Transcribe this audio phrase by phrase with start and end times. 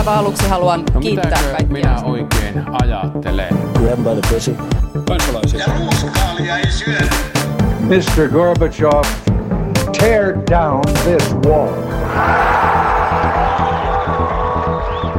[0.00, 1.66] aivan aluksi haluan no, kiittää kaikkia.
[1.72, 3.48] minä oikein ajattelen?
[3.78, 4.56] Grab by the pussy.
[5.08, 5.60] Kansalaisia.
[5.60, 7.10] Ja ruuskaalia ei syödä.
[7.80, 8.28] Mr.
[8.32, 9.04] Gorbachev,
[9.98, 11.74] tear down this wall.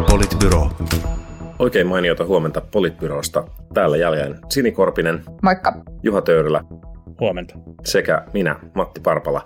[0.09, 0.70] Politbyro.
[1.59, 3.43] Oikein mainiota huomenta Politbyrosta.
[3.73, 5.23] Täällä jälleen Sini Korpinen.
[5.41, 5.73] Moikka.
[6.04, 6.63] Juha Töyrylä.
[7.21, 7.55] Huomenta.
[7.85, 9.43] Sekä minä, Matti Parpala.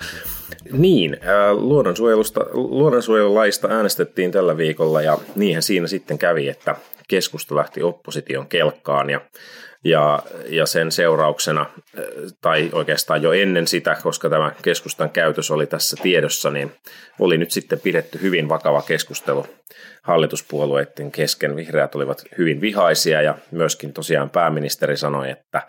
[0.72, 6.76] Niin, äh, luonnonsuojelusta, luonnonsuojelulaista äänestettiin tällä viikolla ja niinhän siinä sitten kävi, että
[7.08, 9.22] keskusta lähti opposition kelkkaan ja,
[9.84, 12.04] ja, ja sen seurauksena, äh,
[12.42, 16.72] tai oikeastaan jo ennen sitä, koska tämä keskustan käytös oli tässä tiedossa, niin
[17.20, 19.46] oli nyt sitten pidetty hyvin vakava keskustelu
[20.04, 21.56] hallituspuolueiden kesken.
[21.56, 25.62] Vihreät olivat hyvin vihaisia ja myöskin tosiaan pääministeri sanoi, että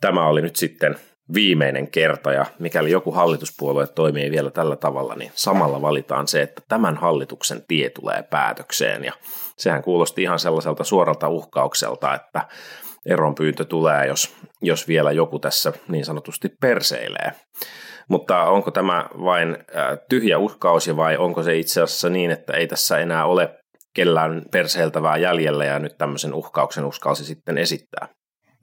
[0.00, 0.96] tämä oli nyt sitten
[1.34, 6.62] viimeinen kerta ja mikäli joku hallituspuolue toimii vielä tällä tavalla, niin samalla valitaan se, että
[6.68, 9.12] tämän hallituksen tie tulee päätökseen ja
[9.58, 12.48] sehän kuulosti ihan sellaiselta suoralta uhkaukselta, että
[13.06, 17.32] eronpyyntö tulee, jos, jos vielä joku tässä niin sanotusti perseilee.
[18.08, 19.56] Mutta onko tämä vain
[20.08, 23.58] tyhjä uhkaus vai onko se itse asiassa niin, että ei tässä enää ole
[23.94, 28.08] kellään perseiltävää jäljellä ja nyt tämmöisen uhkauksen uskalsi sitten esittää?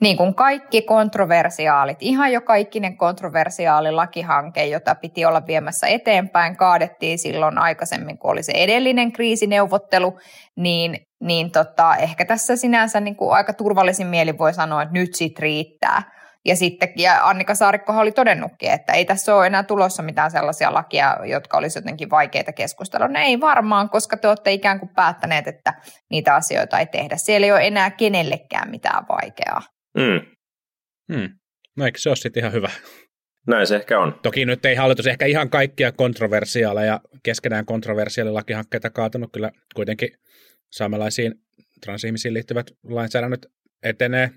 [0.02, 7.20] Niin kuin kaikki kontroversiaalit, ihan jo kaikkinen kontroversiaali lakihanke, jota piti olla viemässä eteenpäin, kaadettiin
[7.20, 10.20] silloin aikaisemmin, kun oli se edellinen kriisineuvottelu,
[10.58, 15.16] niin, niin tota, ehkä tässä sinänsä niin kuin aika turvallisin mieli voi sanoa, että nyt
[15.16, 16.04] sit riittää.
[16.46, 20.74] Ja sitten ja Annika Saarikko oli todennutkin, että ei tässä ole enää tulossa mitään sellaisia
[20.74, 23.08] lakia, jotka olisi jotenkin vaikeita keskustella.
[23.08, 25.74] No ei varmaan, koska te olette ikään kuin päättäneet, että
[26.12, 27.18] niitä asioita ei tehdä.
[27.18, 29.62] Siellä ei ole enää kenellekään mitään vaikeaa.
[29.98, 30.22] Mm.
[31.14, 31.30] Hmm.
[31.78, 32.70] No eikö se ole sitten ihan hyvä?
[33.48, 34.20] Näin se ehkä on.
[34.24, 39.32] Toki nyt ei hallitus ehkä ihan kaikkia kontroversiaaleja, keskenään kontroversiaalilakihankkeita kaatunut.
[39.34, 40.10] Kyllä kuitenkin
[40.72, 41.34] saamelaisiin
[41.82, 43.46] transihmisiin liittyvät lainsäädännöt
[43.84, 44.30] etenee,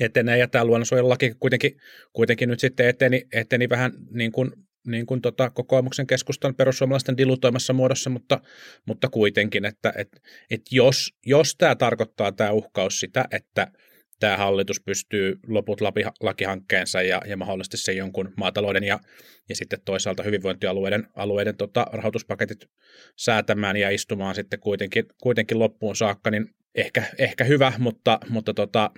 [0.00, 1.76] etenee ja tämä luonnonsuojelulaki kuitenkin,
[2.12, 4.52] kuitenkin nyt sitten eteni, eteni vähän niin kuin,
[4.86, 8.40] niin kuin tota kokoomuksen keskustan perussuomalaisten dilutoimassa muodossa, mutta,
[8.86, 10.08] mutta kuitenkin, että et,
[10.50, 13.72] et jos, jos tämä tarkoittaa tämä uhkaus sitä, että
[14.20, 15.80] tämä hallitus pystyy loput
[16.20, 19.00] lakihankkeensa ja, ja mahdollisesti sen jonkun maatalouden ja,
[19.48, 22.70] ja sitten toisaalta hyvinvointialueiden alueiden tota, rahoituspaketit
[23.16, 28.90] säätämään ja istumaan sitten kuitenkin, kuitenkin loppuun saakka, niin ehkä, ehkä hyvä, mutta, mutta tota,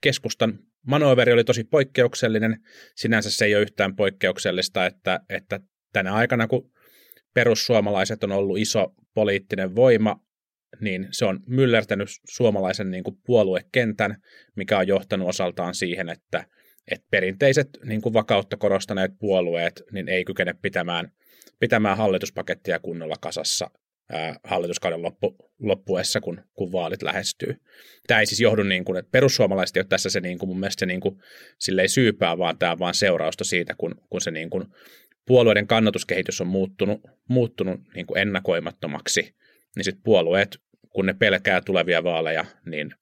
[0.00, 2.60] keskustan manoveri oli tosi poikkeuksellinen.
[2.94, 5.60] Sinänsä se ei ole yhtään poikkeuksellista, että, että
[5.92, 6.70] tänä aikana, kun
[7.34, 10.20] perussuomalaiset on ollut iso poliittinen voima,
[10.80, 14.22] niin se on myllertänyt suomalaisen niin kuin puoluekentän,
[14.56, 16.44] mikä on johtanut osaltaan siihen, että,
[16.90, 21.12] että perinteiset niin kuin vakautta korostaneet puolueet niin ei kykene pitämään,
[21.60, 23.70] pitämään hallituspakettia kunnolla kasassa
[24.12, 27.56] ää, hallituskauden loppu, loppuessa, kun, kun vaalit lähestyy.
[28.06, 30.60] Tämä ei siis johdu niin kuin, että perussuomalaiset ei ole tässä se niin kuin, mun
[30.60, 31.18] mielestä se niin kuin,
[31.80, 34.64] ei syypää, vaan tämä on vaan seurausta siitä, kun, kun se niin kuin,
[35.26, 39.34] puolueiden kannatuskehitys on muuttunut, muuttunut niin kuin ennakoimattomaksi,
[39.76, 40.58] niin sitten puolueet,
[40.90, 42.94] kun ne pelkää tulevia vaaleja, niin,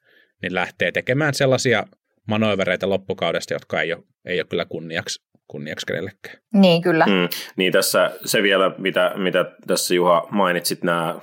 [0.42, 1.84] niin lähtee tekemään sellaisia
[2.28, 6.38] manövereitä loppukaudesta, jotka ei ole, ei ole kyllä kunniaksi, kunniaksi kenellekään.
[6.54, 7.06] Niin, kyllä.
[7.06, 11.20] Mm, niin tässä se vielä, mitä, mitä tässä Juha mainitsit, nämä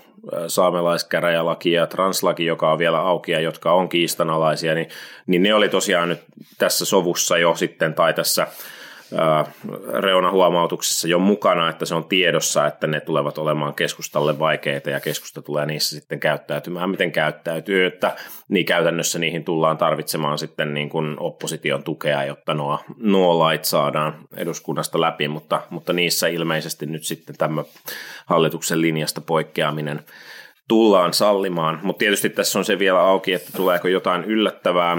[0.48, 4.88] saamelaiskäräjälaki ja translaki, joka on vielä auki ja jotka on kiistanalaisia, niin,
[5.28, 6.20] niin ne oli tosiaan nyt
[6.58, 8.48] tässä sovussa jo sitten, tai tässä
[10.00, 15.42] reunahuomautuksissa jo mukana, että se on tiedossa, että ne tulevat olemaan keskustalle vaikeita ja keskusta
[15.42, 18.16] tulee niissä sitten käyttäytymään, miten käyttäytyy, että
[18.48, 24.16] niin käytännössä niihin tullaan tarvitsemaan sitten niin kuin opposition tukea, jotta nuo, nuo lait saadaan
[24.38, 27.64] eduskunnasta läpi, mutta, mutta niissä ilmeisesti nyt sitten tämä
[28.26, 30.00] hallituksen linjasta poikkeaminen
[30.68, 34.98] tullaan sallimaan, mutta tietysti tässä on se vielä auki, että tuleeko jotain yllättävää,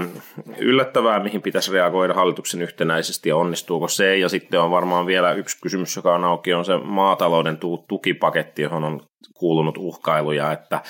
[0.57, 4.17] yllättävää, mihin pitäisi reagoida hallituksen yhtenäisesti ja onnistuuko se.
[4.17, 8.83] Ja sitten on varmaan vielä yksi kysymys, joka on auki, on se maatalouden tukipaketti, johon
[8.83, 9.01] on
[9.33, 10.81] kuulunut uhkailuja, että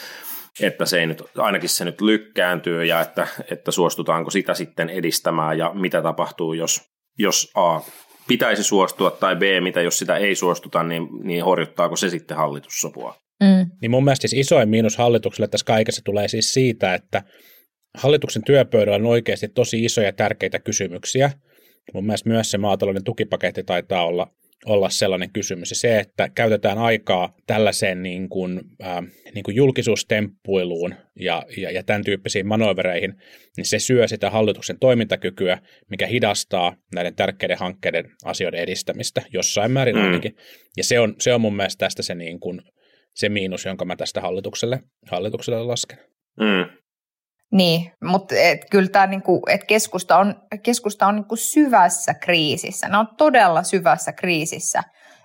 [0.61, 5.57] että se ei nyt, ainakin se nyt lykkääntyy ja että, että suostutaanko sitä sitten edistämään
[5.57, 6.81] ja mitä tapahtuu, jos,
[7.19, 7.81] jos A
[8.27, 13.15] pitäisi suostua tai B, mitä jos sitä ei suostuta, niin, niin horjuttaako se sitten hallitussopua?
[13.43, 13.71] Mm.
[13.81, 17.23] Niin mun mielestä siis isoin miinus hallitukselle tässä kaikessa tulee siis siitä, että
[17.97, 21.31] hallituksen työpöydällä on oikeasti tosi isoja tärkeitä kysymyksiä.
[21.93, 24.27] Mun mielestä myös se maatalouden tukipaketti taitaa olla,
[24.65, 25.69] olla sellainen kysymys.
[25.69, 29.03] Ja se, että käytetään aikaa tällaiseen niin kuin, äh,
[29.33, 33.13] niin kuin julkisuustemppuiluun ja, ja, ja tämän tyyppisiin manovereihin,
[33.57, 35.57] niin se syö sitä hallituksen toimintakykyä,
[35.89, 40.01] mikä hidastaa näiden tärkeiden hankkeiden asioiden edistämistä jossain määrin mm.
[40.01, 40.35] ainakin.
[40.77, 42.61] Ja se on, se on mun mielestä tästä se niin kuin
[43.15, 44.79] se miinus, jonka mä tästä hallitukselle,
[45.11, 45.99] hallitukselle lasken.
[46.39, 46.77] Mm.
[47.51, 52.87] Niin, mutta et, kyllä tämä niinku, et keskusta on, keskusta on niinku syvässä kriisissä.
[52.87, 54.83] Ne on todella syvässä kriisissä.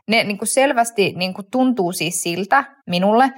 [0.08, 3.32] Ne niinku selvästi niinku tuntuu siis siltä minulle,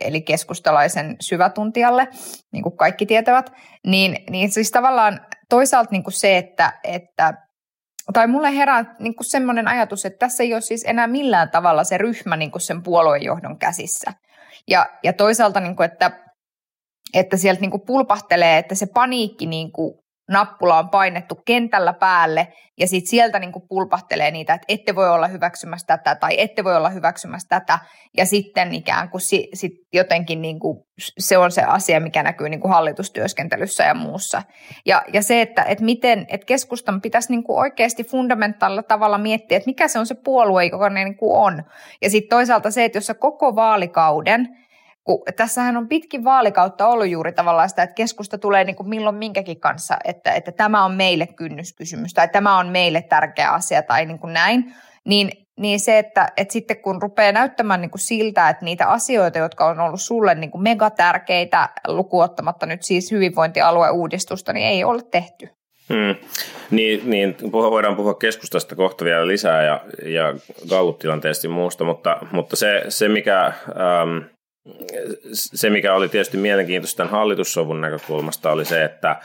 [0.00, 2.08] eli keskustalaisen syvätuntijalle,
[2.52, 3.52] niin kuin kaikki tietävät,
[3.86, 7.34] niin, niin siis tavallaan toisaalta niinku se, että, että
[8.12, 11.98] tai mulle herää niin semmoinen ajatus, että tässä ei ole siis enää millään tavalla se
[11.98, 14.12] ryhmä niin sen puoluejohdon käsissä.
[14.68, 16.10] Ja, ja toisaalta, niin kuin, että
[17.14, 19.94] että sieltä niin kuin pulpahtelee, että se paniikki niin kuin
[20.30, 22.48] nappula on painettu kentällä päälle
[22.78, 26.64] ja sitten sieltä niin kuin pulpahtelee niitä, että ette voi olla hyväksymässä tätä tai ette
[26.64, 27.78] voi olla hyväksymässä tätä
[28.16, 30.78] ja sitten ikään kuin si, sit jotenkin niin kuin
[31.18, 34.42] se on se asia, mikä näkyy niin kuin hallitustyöskentelyssä ja muussa.
[34.86, 39.56] Ja, ja se, että, että miten että keskustan pitäisi niin kuin oikeasti fundamentaalilla tavalla miettiä,
[39.56, 41.64] että mikä se on se puolue, joka ne niin kuin on.
[42.02, 44.48] Ja sitten toisaalta se, että jos sä koko vaalikauden–
[45.04, 49.16] kun tässähän on pitkin vaalikautta ollut juuri tavallaan sitä, että keskusta tulee niin kuin milloin
[49.16, 54.06] minkäkin kanssa, että, että tämä on meille kynnyskysymys tai tämä on meille tärkeä asia tai
[54.06, 58.48] niin kuin näin, niin, niin se, että, että sitten kun rupeaa näyttämään niin kuin siltä,
[58.48, 64.66] että niitä asioita, jotka on ollut sulle niin kuin megatärkeitä, lukuottamatta nyt siis hyvinvointialueuudistusta, niin
[64.66, 65.48] ei ole tehty.
[65.88, 66.14] Hmm.
[66.70, 70.34] Niin, niin, voidaan puhua keskustasta kohta vielä lisää ja, ja
[70.68, 74.18] Gallup-tilanteesta muusta, mutta, mutta se, se mikä ähm,
[75.32, 79.16] se, mikä oli tietysti mielenkiintoista tämän hallitussovun näkökulmasta, oli se, että,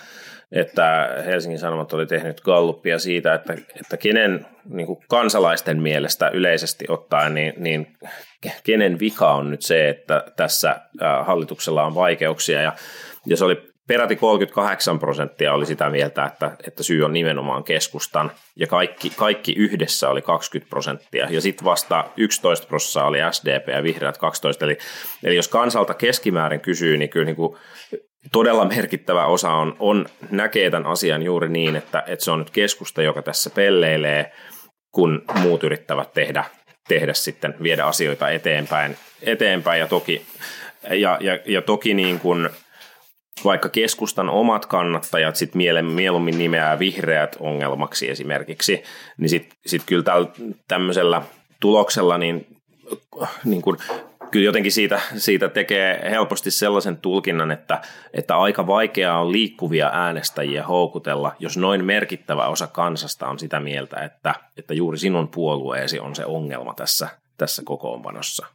[0.52, 6.86] että Helsingin Sanomat oli tehnyt gallupia siitä, että, että kenen niin kuin kansalaisten mielestä yleisesti
[6.90, 7.98] ottaen, niin, niin
[8.64, 10.82] kenen vika on nyt se, että tässä
[11.26, 12.62] hallituksella on vaikeuksia.
[12.62, 12.74] Ja,
[13.26, 18.32] ja se oli peräti 38 prosenttia oli sitä mieltä, että, että syy on nimenomaan keskustan,
[18.56, 23.84] ja kaikki, kaikki yhdessä oli 20 prosenttia, ja sitten vasta 11 prosenttia oli SDP ja
[23.84, 24.78] vihreät 12, eli,
[25.24, 27.58] eli jos kansalta keskimäärin kysyy, niin kyllä niin kuin
[28.32, 32.50] todella merkittävä osa on, on näkee tämän asian juuri niin, että, että se on nyt
[32.50, 34.32] keskusta, joka tässä pelleilee,
[34.92, 36.44] kun muut yrittävät tehdä,
[36.88, 39.80] tehdä sitten, viedä asioita eteenpäin, eteenpäin.
[39.80, 40.26] Ja toki,
[40.90, 42.50] ja, ja, ja toki niin kuin,
[43.44, 48.84] vaikka keskustan omat kannattajat sit mieluummin nimeää vihreät ongelmaksi esimerkiksi,
[49.18, 50.28] niin sitten sit kyllä tällä,
[50.68, 51.22] tämmöisellä
[51.60, 52.48] tuloksella niin,
[53.46, 53.78] niin kun,
[54.32, 57.82] kyllä jotenkin siitä, siitä tekee helposti sellaisen tulkinnan, että,
[58.14, 63.98] että aika vaikeaa on liikkuvia äänestäjiä houkutella, jos noin merkittävä osa kansasta on sitä mieltä,
[63.98, 68.48] että, että juuri sinun puolueesi on se ongelma tässä, tässä kokoonpanossa.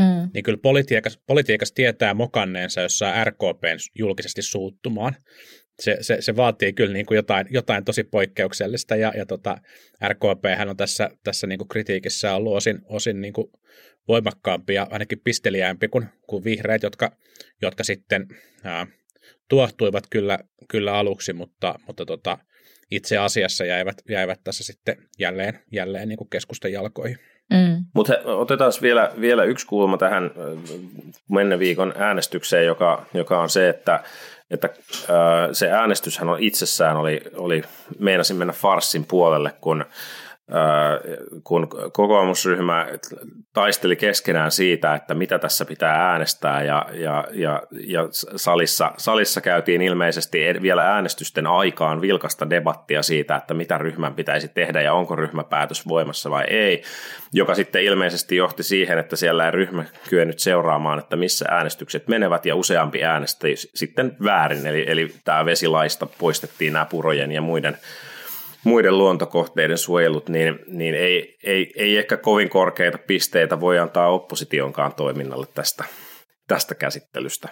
[0.00, 0.30] Mm.
[0.34, 5.16] Niin kyllä politiikas, politiikas tietää mokanneensa, jos saa RKPn julkisesti suuttumaan.
[5.80, 9.58] Se, se, se vaatii kyllä niin kuin jotain, jotain tosi poikkeuksellista, ja, ja tota,
[10.08, 13.46] RKP on tässä, tässä niin kuin kritiikissä ollut osin, osin niin kuin
[14.08, 17.16] voimakkaampi ja ainakin pisteliämpi kuin, kuin vihreät, jotka,
[17.62, 18.26] jotka sitten
[18.64, 18.86] ää,
[19.48, 20.38] tuohtuivat kyllä,
[20.68, 22.38] kyllä aluksi, mutta, mutta tota,
[22.90, 27.18] itse asiassa jäivät, jäivät tässä sitten jälleen, jälleen niin kuin keskustan jalkoihin.
[27.50, 27.84] Mm.
[27.94, 30.30] Mutta otetaan vielä, vielä yksi kulma tähän
[31.30, 34.04] menneen viikon äänestykseen, joka, joka on se, että,
[34.50, 34.68] että
[35.52, 37.62] se äänestyshän on itsessään oli, oli
[37.98, 39.84] meinasin mennä farssin puolelle, kun
[41.44, 42.86] kun kokoomusryhmä
[43.52, 49.82] taisteli keskenään siitä, että mitä tässä pitää äänestää ja, ja, ja, ja salissa, salissa käytiin
[49.82, 55.88] ilmeisesti vielä äänestysten aikaan vilkasta debattia siitä, että mitä ryhmän pitäisi tehdä ja onko ryhmäpäätös
[55.88, 56.82] voimassa vai ei,
[57.32, 62.46] joka sitten ilmeisesti johti siihen, että siellä ei ryhmä kyennyt seuraamaan, että missä äänestykset menevät
[62.46, 67.76] ja useampi äänestäjä sitten väärin, eli, eli tämä vesilaista poistettiin nämä purojen ja muiden
[68.64, 74.94] muiden luontokohteiden suojelut, niin, niin ei, ei, ei ehkä kovin korkeita pisteitä voi antaa oppositionkaan
[74.94, 75.84] toiminnalle tästä,
[76.48, 77.48] tästä käsittelystä.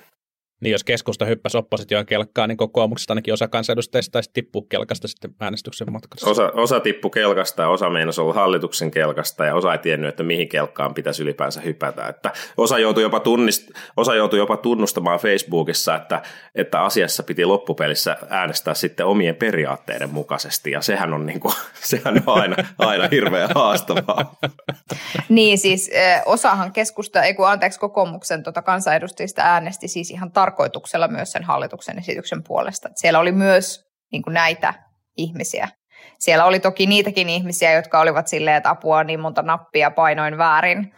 [0.63, 5.35] Niin jos keskusta hyppäsi opposition kelkkaan, niin kokoomuksesta ainakin osa kansanedustajista taisi tippua kelkasta sitten
[5.41, 6.31] äänestyksen matkassa.
[6.31, 10.23] Osa, osa tippu kelkasta ja osa meinasi olla hallituksen kelkasta ja osa ei tiennyt, että
[10.23, 12.07] mihin kelkkaan pitäisi ylipäänsä hypätä.
[12.07, 16.23] Että osa, joutui jopa tunnist, osa joutui jopa tunnustamaan Facebookissa, että,
[16.55, 21.55] että asiassa piti loppupelissä äänestää sitten omien periaatteiden mukaisesti ja sehän on, niin kuin,
[21.91, 24.35] sehän on aina, aina hirveän haastavaa.
[25.29, 25.91] niin siis
[26.27, 31.45] osahan keskusta, ei kun anteeksi kokoomuksen tota kansanedustajista äänesti siis ihan tar- tarkoituksella myös sen
[31.45, 32.89] hallituksen esityksen puolesta.
[32.89, 34.75] Että siellä oli myös niin kuin näitä
[35.17, 35.69] ihmisiä.
[36.19, 40.93] Siellä oli toki niitäkin ihmisiä, jotka olivat silleen, että apua niin monta nappia painoin väärin.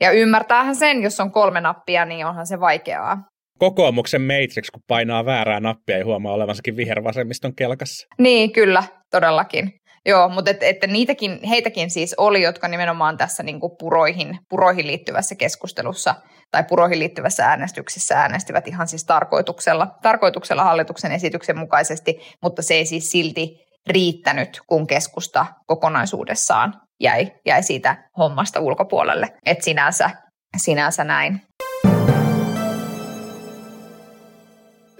[0.00, 3.18] Ja ymmärtäähän sen, jos on kolme nappia, niin onhan se vaikeaa.
[3.58, 8.06] Kokoomuksen Matrix, kun painaa väärää nappia, ei huomaa olevansakin vihervasemmiston kelkassa.
[8.18, 9.72] Niin, kyllä, todellakin.
[10.06, 14.86] Joo, mutta et, että niitäkin, heitäkin siis oli, jotka nimenomaan tässä niin kuin puroihin, puroihin
[14.86, 16.14] liittyvässä keskustelussa
[16.50, 22.86] tai puroihin liittyvässä äänestyksessä äänestivät ihan siis tarkoituksella, tarkoituksella hallituksen esityksen mukaisesti, mutta se ei
[22.86, 29.28] siis silti riittänyt, kun keskusta kokonaisuudessaan jäi, jäi siitä hommasta ulkopuolelle.
[29.46, 30.10] Et sinänsä,
[30.56, 31.40] sinänsä näin.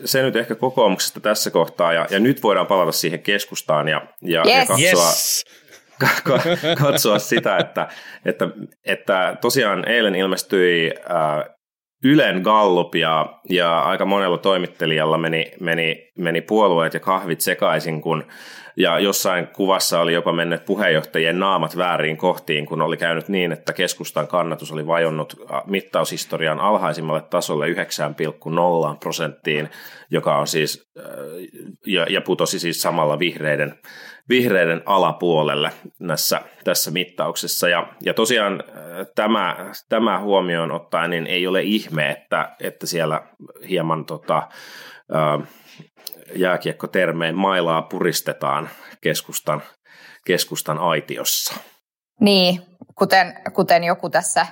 [0.05, 4.43] Se nyt ehkä kokoomuksesta tässä kohtaa, ja, ja nyt voidaan palata siihen keskustaan ja, ja,
[4.47, 4.57] yes.
[4.59, 5.45] ja katsoa, yes.
[6.79, 7.89] katsoa sitä, että,
[8.25, 8.49] että,
[8.85, 11.56] että tosiaan eilen ilmestyi äh,
[12.05, 13.39] Ylen Gallup ja,
[13.81, 18.25] aika monella toimittelijalla meni, meni, meni puolueet ja kahvit sekaisin, kun
[18.77, 23.73] ja jossain kuvassa oli jopa mennyt puheenjohtajien naamat väärin kohtiin, kun oli käynyt niin, että
[23.73, 25.35] keskustan kannatus oli vajonnut
[25.67, 29.69] mittaushistorian alhaisimmalle tasolle 9,0 prosenttiin,
[30.11, 30.91] joka on siis,
[31.87, 33.75] ja, ja putosi siis samalla vihreiden,
[34.29, 37.69] vihreiden alapuolelle näissä, tässä mittauksessa.
[37.69, 38.65] Ja, ja tosiaan
[39.15, 39.57] tämä,
[39.89, 43.23] tämä huomioon ottaen niin ei ole ihme, että, että siellä
[43.69, 44.49] hieman tota,
[46.35, 48.69] jääkiekkotermein mailaa puristetaan
[49.01, 49.63] keskustan,
[50.27, 51.55] keskustan aitiossa.
[52.21, 52.63] Niin,
[52.95, 54.47] kuten, kuten joku tässä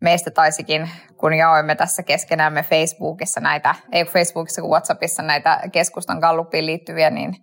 [0.00, 6.66] meistä taisikin, kun jaoimme tässä keskenämme Facebookissa näitä, ei Facebookissa kuin WhatsAppissa näitä keskustan gallupiin
[6.66, 7.34] liittyviä, niin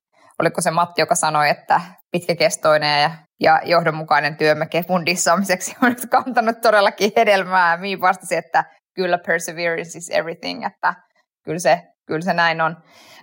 [0.44, 1.82] oliko se Matti, joka sanoi, että
[2.12, 7.78] pitkäkestoinen ja, ja johdonmukainen työmme kepun dissaamiseksi on nyt kantanut todellakin hedelmää.
[7.78, 8.64] Miin vastasi, että
[8.96, 10.94] kyllä perseverance is everything, että
[11.46, 12.78] kyllä se, kyllä se näin on.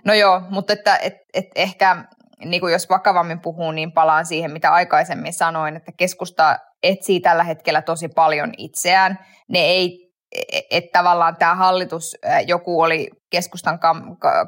[0.05, 2.03] No joo, mutta että et, et ehkä
[2.45, 7.43] niin kuin jos vakavammin puhuu, niin palaan siihen, mitä aikaisemmin sanoin, että keskusta etsii tällä
[7.43, 9.19] hetkellä tosi paljon itseään.
[9.49, 10.10] Ne ei,
[10.71, 13.79] että tavallaan tämä hallitus, joku oli keskustan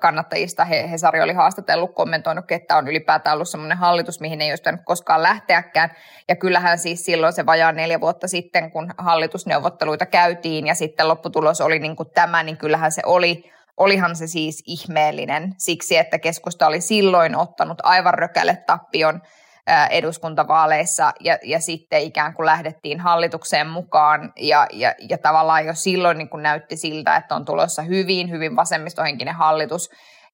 [0.01, 5.23] kannattajista, Hesari oli haastatellut, kommentoinut, että on ylipäätään ollut sellainen hallitus, mihin ei olisi koskaan
[5.23, 5.89] lähteäkään.
[6.27, 11.61] Ja kyllähän siis silloin se vajaa neljä vuotta sitten, kun hallitusneuvotteluita käytiin ja sitten lopputulos
[11.61, 16.67] oli niin kuin tämä, niin kyllähän se oli olihan se siis ihmeellinen siksi, että keskusta
[16.67, 19.21] oli silloin ottanut aivan rökälle tappion
[19.89, 26.17] eduskuntavaaleissa ja, ja sitten ikään kuin lähdettiin hallitukseen mukaan ja, ja, ja tavallaan jo silloin
[26.17, 29.89] niin kuin näytti siltä, että on tulossa hyvin, hyvin vasemmistohenkinen hallitus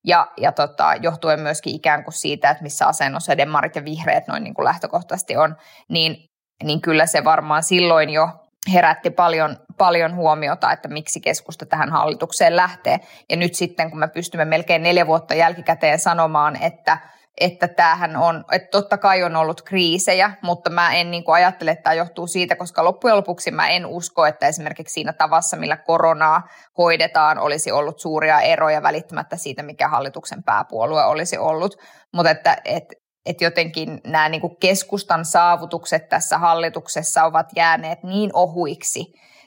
[0.05, 4.43] ja, ja tota, johtuen myöskin ikään kuin siitä, että missä asennossa demarit ja vihreät noin
[4.43, 5.55] niin kuin lähtökohtaisesti on,
[5.89, 6.15] niin,
[6.63, 8.29] niin kyllä se varmaan silloin jo
[8.73, 12.99] herätti paljon, paljon huomiota, että miksi keskusta tähän hallitukseen lähtee.
[13.29, 16.97] Ja nyt sitten, kun me pystymme melkein neljä vuotta jälkikäteen sanomaan, että
[17.39, 21.71] että tämähän on, että totta kai on ollut kriisejä, mutta mä en niin kuin ajattele,
[21.71, 25.77] että tämä johtuu siitä, koska loppujen lopuksi mä en usko, että esimerkiksi siinä tavassa, millä
[25.77, 26.41] koronaa
[26.77, 31.75] hoidetaan, olisi ollut suuria eroja välittämättä siitä, mikä hallituksen pääpuolue olisi ollut.
[32.13, 38.29] Mutta että, että että jotenkin nämä niin kuin keskustan saavutukset tässä hallituksessa ovat jääneet niin
[38.33, 39.05] ohuiksi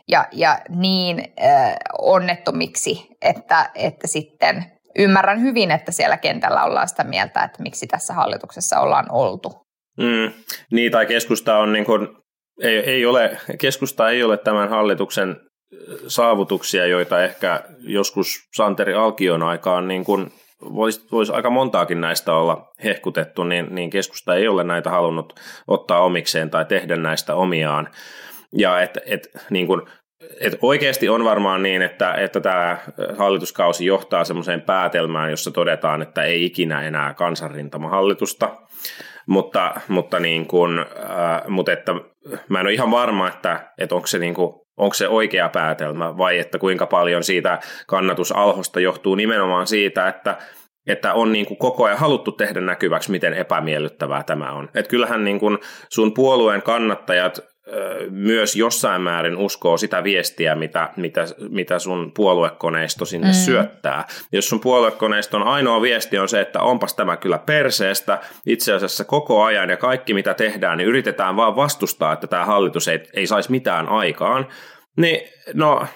[0.09, 4.65] ja, ja niin äh, onnettomiksi, että, että sitten
[4.99, 9.67] ymmärrän hyvin, että siellä kentällä ollaan sitä mieltä, että miksi tässä hallituksessa ollaan oltu.
[9.99, 10.33] Mm,
[10.73, 12.09] niin, tai keskusta on niin kuin,
[12.63, 15.37] ei, ei ole, keskusta ei ole tämän hallituksen
[16.07, 22.69] saavutuksia, joita ehkä joskus Santeri Alkion aikaan niin kuin voisi vois aika montaakin näistä olla
[22.85, 27.89] hehkutettu, niin, niin keskusta ei ole näitä halunnut ottaa omikseen tai tehdä näistä omiaan.
[28.53, 29.89] Ja et, et, niin kun,
[30.41, 32.77] et oikeasti on varmaan niin, että, että tämä
[33.19, 38.57] hallituskausi johtaa semmoiseen päätelmään, jossa todetaan, että ei ikinä enää kansanrintamahallitusta,
[39.27, 41.93] mutta, mutta, niin kun, äh, mutta että
[42.49, 46.17] mä en ole ihan varma, että, että onko se niin kun, onko se oikea päätelmä
[46.17, 50.37] vai että kuinka paljon siitä kannatusalhosta johtuu nimenomaan siitä, että
[50.87, 54.69] että on niin kuin koko ajan haluttu tehdä näkyväksi, miten epämiellyttävää tämä on.
[54.75, 57.41] Et kyllähän niin kuin sun puolueen kannattajat
[58.11, 63.33] myös jossain määrin uskoo sitä viestiä, mitä, mitä, mitä sun puoluekoneisto sinne mm.
[63.33, 64.07] syöttää.
[64.33, 69.43] Jos sun puoluekoneiston ainoa viesti on se, että onpas tämä kyllä perseestä, itse asiassa koko
[69.43, 73.51] ajan ja kaikki mitä tehdään, niin yritetään vaan vastustaa, että tämä hallitus ei, ei saisi
[73.51, 74.47] mitään aikaan,
[74.97, 75.21] niin,
[75.55, 75.87] no,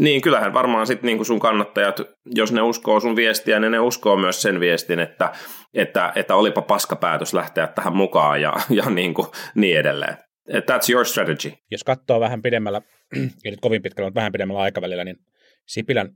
[0.00, 4.16] niin kyllähän varmaan sitten niin sun kannattajat, jos ne uskoo sun viestiä, niin ne uskoo
[4.16, 5.32] myös sen viestin, että,
[5.74, 10.27] että, että olipa paskapäätös lähteä tähän mukaan ja, ja niin, kuin, niin edelleen.
[10.50, 11.52] That's your strategy.
[11.70, 12.82] Jos katsoo vähän pidemmällä,
[13.44, 15.16] ei nyt kovin pitkällä, mutta vähän pidemmällä aikavälillä, niin
[15.66, 16.14] Sipilän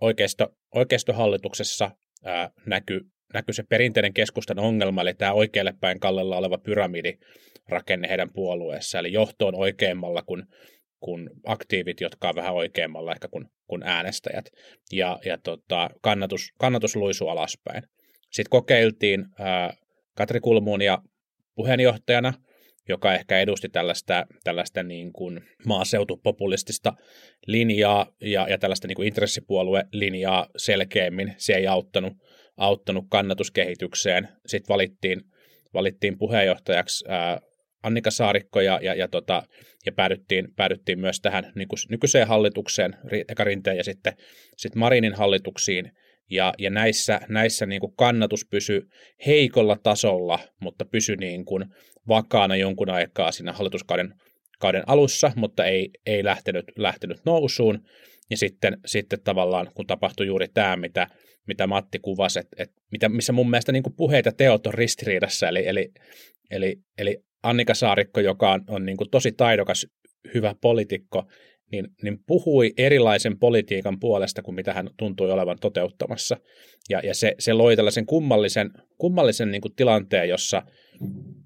[0.00, 1.90] oikeisto, oikeistohallituksessa
[2.24, 3.00] ää, näkyy,
[3.34, 9.12] näkyy se perinteinen keskustan ongelma, eli tämä oikealle päin kallella oleva pyramidirakenne heidän puolueessa, eli
[9.12, 10.42] johto on oikeammalla kuin,
[11.00, 14.44] kuin aktiivit, jotka on vähän oikeammalla ehkä kuin, kuin äänestäjät,
[14.92, 17.82] ja, ja tota, kannatus, kannatus luisuu alaspäin.
[18.30, 19.74] Sitten kokeiltiin ää,
[20.16, 20.98] Katri Kulmuun ja
[21.54, 22.32] puheenjohtajana,
[22.88, 26.92] joka ehkä edusti tällaista, tällaista niin kuin maaseutupopulistista
[27.46, 31.34] linjaa ja, ja tällaista niin kuin intressipuoluelinjaa selkeämmin.
[31.36, 32.12] Se ei auttanut,
[32.56, 34.28] auttanut kannatuskehitykseen.
[34.46, 35.20] Sitten valittiin,
[35.74, 37.40] valittiin puheenjohtajaksi ää,
[37.82, 39.42] Annika Saarikko ja, ja, ja, tota,
[39.86, 41.52] ja päädyttiin, päädyttiin myös tähän
[41.90, 42.96] nykyiseen hallitukseen,
[43.28, 44.12] eka Rinteen ja sitten
[44.56, 45.92] sit Marinin hallituksiin.
[46.30, 48.82] Ja, ja näissä, näissä niin kuin kannatus pysyi
[49.26, 51.64] heikolla tasolla, mutta pysyi niin kuin
[52.08, 54.14] vakaana jonkun aikaa siinä hallituskauden
[54.58, 57.84] kauden alussa, mutta ei, ei lähtenyt, lähtenyt nousuun.
[58.30, 61.06] Ja sitten, sitten tavallaan, kun tapahtui juuri tämä, mitä,
[61.46, 64.74] mitä Matti kuvasi, että, että mitä, missä mun mielestä niin kuin puheet ja teot on
[64.74, 65.92] ristiriidassa, eli, eli,
[66.50, 69.86] eli, eli Annika Saarikko, joka on, on niin kuin tosi taidokas,
[70.34, 71.24] hyvä poliitikko,
[71.72, 76.36] niin, niin puhui erilaisen politiikan puolesta kuin mitä hän tuntui olevan toteuttamassa.
[76.90, 80.62] Ja, ja se, se loi tällaisen kummallisen, kummallisen niin kuin tilanteen, jossa,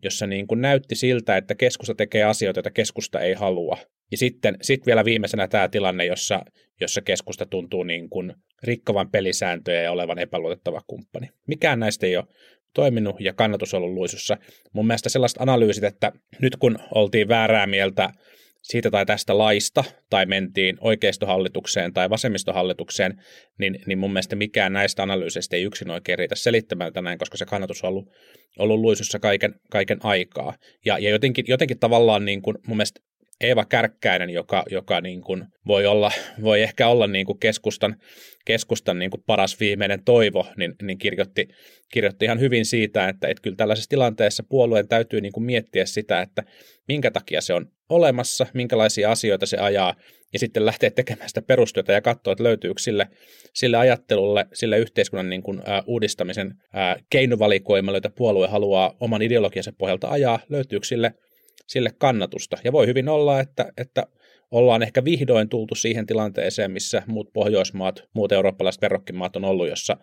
[0.02, 3.78] jossa niin kuin näytti siltä, että keskusta tekee asioita, joita keskusta ei halua.
[4.10, 6.42] Ja sitten sit vielä viimeisenä tämä tilanne, jossa,
[6.80, 11.28] jossa keskusta tuntuu niin kuin rikkovan pelisääntöjä ja olevan epäluotettava kumppani.
[11.46, 12.24] Mikään näistä ei ole
[12.74, 14.36] toiminut ja kannatus ollut luisussa.
[14.72, 18.10] Mun mielestä sellaiset analyysit, että nyt kun oltiin väärää mieltä
[18.68, 23.22] siitä tai tästä laista, tai mentiin oikeistohallitukseen tai vasemmistohallitukseen,
[23.58, 27.46] niin, niin mun mielestä mikään näistä analyyseistä ei yksin oikein riitä selittämään näin, koska se
[27.46, 28.08] kannatus on ollut,
[28.58, 30.54] ollut luisussa kaiken, kaiken aikaa.
[30.84, 33.00] Ja, ja jotenkin, jotenkin tavallaan niin kuin mun mielestä
[33.40, 36.10] Eeva Kärkkäinen, joka, joka niin kuin voi, olla,
[36.42, 37.96] voi ehkä olla niin kuin keskustan,
[38.44, 41.48] keskustan niin kuin paras viimeinen toivo, niin, niin kirjoitti,
[41.92, 46.20] kirjoitti ihan hyvin siitä, että, että kyllä tällaisessa tilanteessa puolueen täytyy niin kuin miettiä sitä,
[46.20, 46.42] että
[46.88, 49.94] minkä takia se on olemassa, minkälaisia asioita se ajaa,
[50.32, 53.08] ja sitten lähteä tekemään sitä perustyötä ja katsoa, että löytyykö sille,
[53.54, 59.72] sille ajattelulle, sille yhteiskunnan niin kuin, ää, uudistamisen ää, keinovalikoimalle, jota puolue haluaa oman ideologiansa
[59.78, 61.14] pohjalta ajaa, löytyykö sille
[61.68, 62.56] sille kannatusta.
[62.64, 64.06] Ja voi hyvin olla, että, että
[64.50, 69.96] ollaan ehkä vihdoin tultu siihen tilanteeseen, missä muut Pohjoismaat, muut eurooppalaiset verrokkimaat on ollut, jossa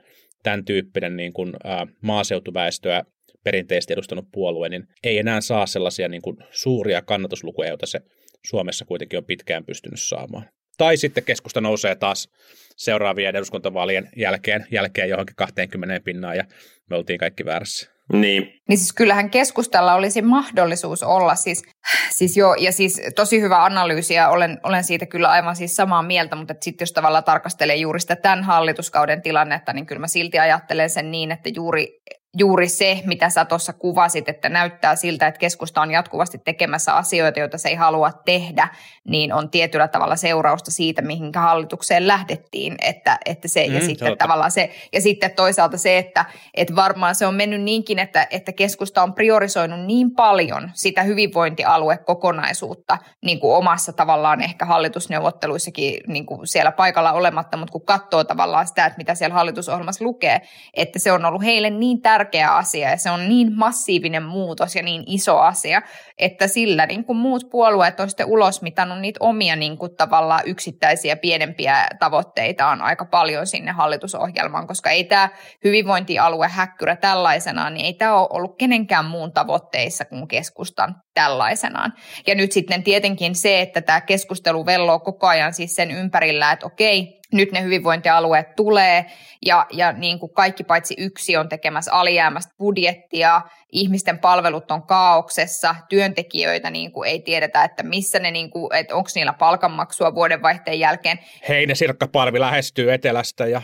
[0.44, 3.04] tämän tyyppinen niin kuin, ää, maaseutuväestöä
[3.44, 8.00] perinteisesti edustanut puolue, niin ei enää saa sellaisia niin kuin, suuria kannatuslukuja, joita se
[8.46, 10.50] Suomessa kuitenkin on pitkään pystynyt saamaan.
[10.78, 12.30] Tai sitten keskusta nousee taas
[12.76, 16.46] seuraavien eduskuntavaalien jälkeen, jälkeen johonkin 20 pinnaan ja
[16.90, 17.95] me oltiin kaikki väärässä.
[18.14, 18.44] Niin.
[18.70, 21.64] Niin siis kyllähän keskustalla olisi mahdollisuus olla siis,
[22.10, 26.04] siis jo, ja siis tosi hyvä analyysi ja olen, olen siitä kyllä aivan siis samaa
[26.04, 30.40] mieltä, mutta sitten jos tavallaan tarkastelee juuri sitä tämän hallituskauden tilannetta, niin kyllä mä silti
[30.40, 32.02] ajattelen sen niin, että juuri
[32.38, 37.40] juuri se, mitä sä tuossa kuvasit, että näyttää siltä, että keskusta on jatkuvasti tekemässä asioita,
[37.40, 38.68] joita se ei halua tehdä,
[39.08, 42.76] niin on tietyllä tavalla seurausta siitä, mihin hallitukseen lähdettiin.
[42.82, 47.16] Että, että se, mm, ja, sitten tavallaan se, ja sitten toisaalta se, että, että varmaan
[47.16, 53.56] se on mennyt niinkin, että, että keskusta on priorisoinut niin paljon sitä hyvinvointialuekokonaisuutta niin kuin
[53.56, 58.98] omassa tavallaan ehkä hallitusneuvotteluissakin niin kuin siellä paikalla olematta, mutta kun katsoo tavallaan sitä, että
[58.98, 60.42] mitä siellä hallitusohjelmassa lukee,
[60.74, 64.76] että se on ollut heille niin tärkeää, tärkeä asia ja se on niin massiivinen muutos
[64.76, 65.82] ja niin iso asia,
[66.18, 71.16] että sillä niin kuin muut puolueet on sitten ulosmitannut niitä omia niin kuin tavallaan yksittäisiä
[71.16, 75.30] pienempiä tavoitteitaan aika paljon sinne hallitusohjelmaan, koska ei tämä
[75.64, 81.94] hyvinvointialue häkkyrä tällaisenaan, niin ei tämä ole ollut kenenkään muun tavoitteissa kuin keskustan tällaisenaan.
[82.28, 86.66] Ja nyt sitten tietenkin se, että tämä keskustelu velloo koko ajan siis sen ympärillä, että
[86.66, 89.06] okei, nyt ne hyvinvointialueet tulee
[89.46, 95.76] ja, ja niin kuin kaikki paitsi yksi on tekemässä alijäämästä budjettia, ihmisten palvelut on kaauksessa,
[95.90, 100.80] työntekijöitä niin kuin ei tiedetä, että missä ne, niin kuin, että onko niillä palkanmaksua vuodenvaihteen
[100.80, 101.20] jälkeen.
[101.50, 103.62] Heinä Sirkkapalvi lähestyy etelästä ja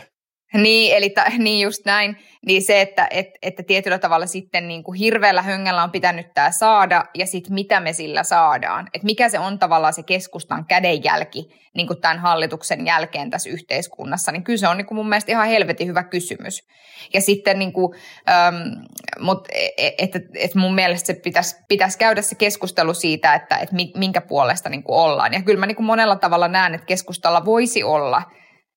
[0.54, 2.16] niin, eli ta, niin just näin.
[2.46, 6.50] Niin se, että et, että tietyllä tavalla sitten niin kuin hirveällä höngällä on pitänyt tämä
[6.50, 8.88] saada, ja sitten mitä me sillä saadaan.
[8.94, 14.32] Että mikä se on tavallaan se keskustan kädenjälki niin kuin tämän hallituksen jälkeen tässä yhteiskunnassa.
[14.32, 16.68] Niin kyllä se on niin kuin mun mielestä ihan helvetin hyvä kysymys.
[17.14, 17.94] Ja sitten niin kuin,
[18.28, 18.86] äm,
[19.20, 23.70] mut, et, et, et mun mielestä se pitäisi, pitäisi käydä se keskustelu siitä, että et
[23.96, 25.32] minkä puolesta niin kuin ollaan.
[25.32, 28.22] Ja kyllä mä niin kuin monella tavalla näen, että keskustalla voisi olla–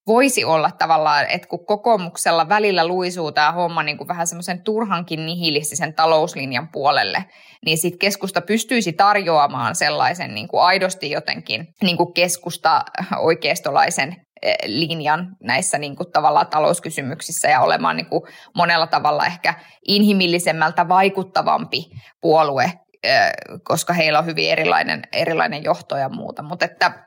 [0.07, 5.25] voisi olla tavallaan, että kun kokoomuksella välillä luisuu tämä homma niin kuin vähän semmoisen turhankin
[5.25, 7.25] nihilistisen talouslinjan puolelle,
[7.65, 12.85] niin sitten keskusta pystyisi tarjoamaan sellaisen niin kuin aidosti jotenkin niin kuin keskusta
[13.17, 18.21] oikeistolaisen eh, linjan näissä niin kuin tavallaan talouskysymyksissä ja olemaan niin kuin
[18.55, 19.53] monella tavalla ehkä
[19.87, 21.85] inhimillisemmältä vaikuttavampi
[22.21, 22.71] puolue,
[23.03, 23.31] eh,
[23.63, 26.43] koska heillä on hyvin erilainen, erilainen johto ja muuta.
[26.43, 27.05] Mutta että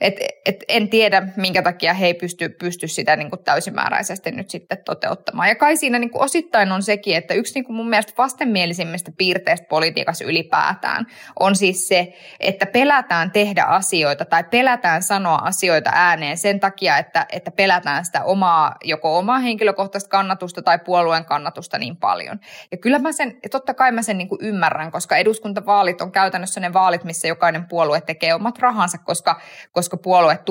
[0.00, 0.14] et,
[0.46, 4.78] et en tiedä, minkä takia he ei pysty, pysty sitä niin kuin täysimääräisesti nyt sitten
[4.84, 5.48] toteuttamaan.
[5.48, 9.12] Ja kai siinä niin kuin osittain on sekin, että yksi niin kuin mun mielestä vastenmielisimmistä
[9.18, 11.06] piirteistä politiikassa ylipäätään
[11.40, 17.26] on siis se, että pelätään tehdä asioita tai pelätään sanoa asioita ääneen sen takia, että,
[17.32, 22.40] että pelätään sitä omaa, joko omaa henkilökohtaista kannatusta tai puolueen kannatusta niin paljon.
[22.72, 26.60] Ja kyllä mä sen, totta kai mä sen niin kuin ymmärrän, koska eduskuntavaalit on käytännössä
[26.60, 29.40] ne vaalit, missä jokainen puolue tekee omat rahansa, koska,
[29.72, 29.96] koska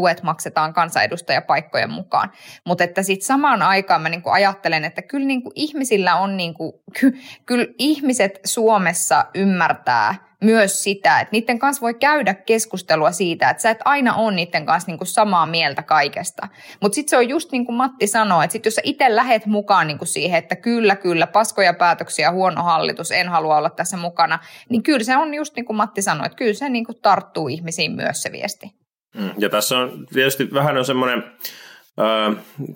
[0.04, 2.32] puoluetuet maksetaan kansanedustajapaikkojen mukaan.
[2.66, 7.18] Mutta että sitten samaan aikaan mä niinku ajattelen, että kyllä niinku ihmisillä on, niinku, ky,
[7.46, 13.70] kyllä ihmiset Suomessa ymmärtää myös sitä, että niiden kanssa voi käydä keskustelua siitä, että sä
[13.70, 16.48] et aina ole niiden kanssa niinku samaa mieltä kaikesta.
[16.82, 19.46] Mutta sitten se on just niin kuin Matti sanoi, että sit jos sä itse lähet
[19.46, 24.40] mukaan niinku siihen, että kyllä, kyllä, paskoja päätöksiä, huono hallitus, en halua olla tässä mukana,
[24.70, 27.92] niin kyllä se on just niin kuin Matti sanoi, että kyllä se niinku tarttuu ihmisiin
[27.92, 28.83] myös se viesti.
[29.14, 31.24] Mm, ja tässä on tietysti vähän on semmoinen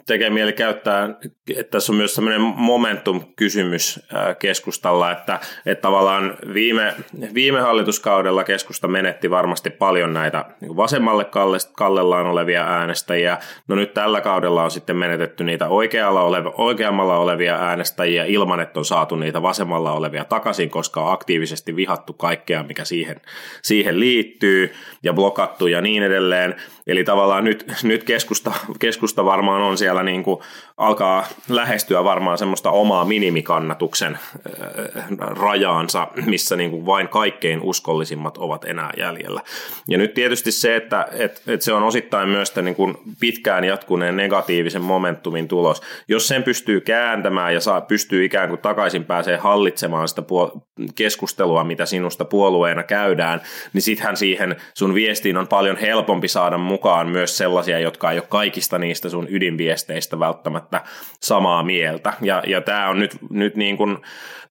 [0.06, 1.10] tekee mieli käyttää,
[1.56, 4.00] että tässä on myös sellainen momentum-kysymys
[4.40, 6.94] keskustalla, että, että tavallaan viime,
[7.34, 11.26] viime hallituskaudella keskusta menetti varmasti paljon näitä niin vasemmalle
[11.74, 13.38] kallellaan olevia äänestäjiä.
[13.68, 18.80] No nyt tällä kaudella on sitten menetetty niitä oikealla oleva, oikeammalla olevia äänestäjiä ilman, että
[18.80, 23.22] on saatu niitä vasemmalla olevia takaisin, koska on aktiivisesti vihattu kaikkea, mikä siihen,
[23.62, 26.56] siihen liittyy ja blokattu ja niin edelleen.
[26.88, 30.40] Eli tavallaan nyt, nyt keskusta, keskusta varmaan on siellä niin kuin,
[30.78, 38.66] alkaa lähestyä varmaan semmoista omaa minimikannatuksen äh, rajaansa, missä niin kuin vain kaikkein uskollisimmat ovat
[38.66, 39.42] enää jäljellä.
[39.88, 44.18] Ja nyt tietysti se, että et, et se on osittain myös niin kuin pitkään jatkuneen
[44.18, 45.82] negatiivisen momentumin tulos.
[46.08, 50.60] Jos sen pystyy kääntämään ja saa, pystyy ikään kuin takaisin pääsee hallitsemaan sitä puol-
[50.96, 53.42] keskustelua, mitä sinusta puolueena käydään,
[53.74, 58.28] niin sittenhän siihen sun viestiin on paljon helpompi saada mukaan myös sellaisia, jotka ei ole
[58.30, 60.82] kaikista niistä sun ydinviesteistä välttämättä
[61.22, 62.14] samaa mieltä.
[62.22, 63.98] Ja, ja tämä on nyt, nyt niin kuin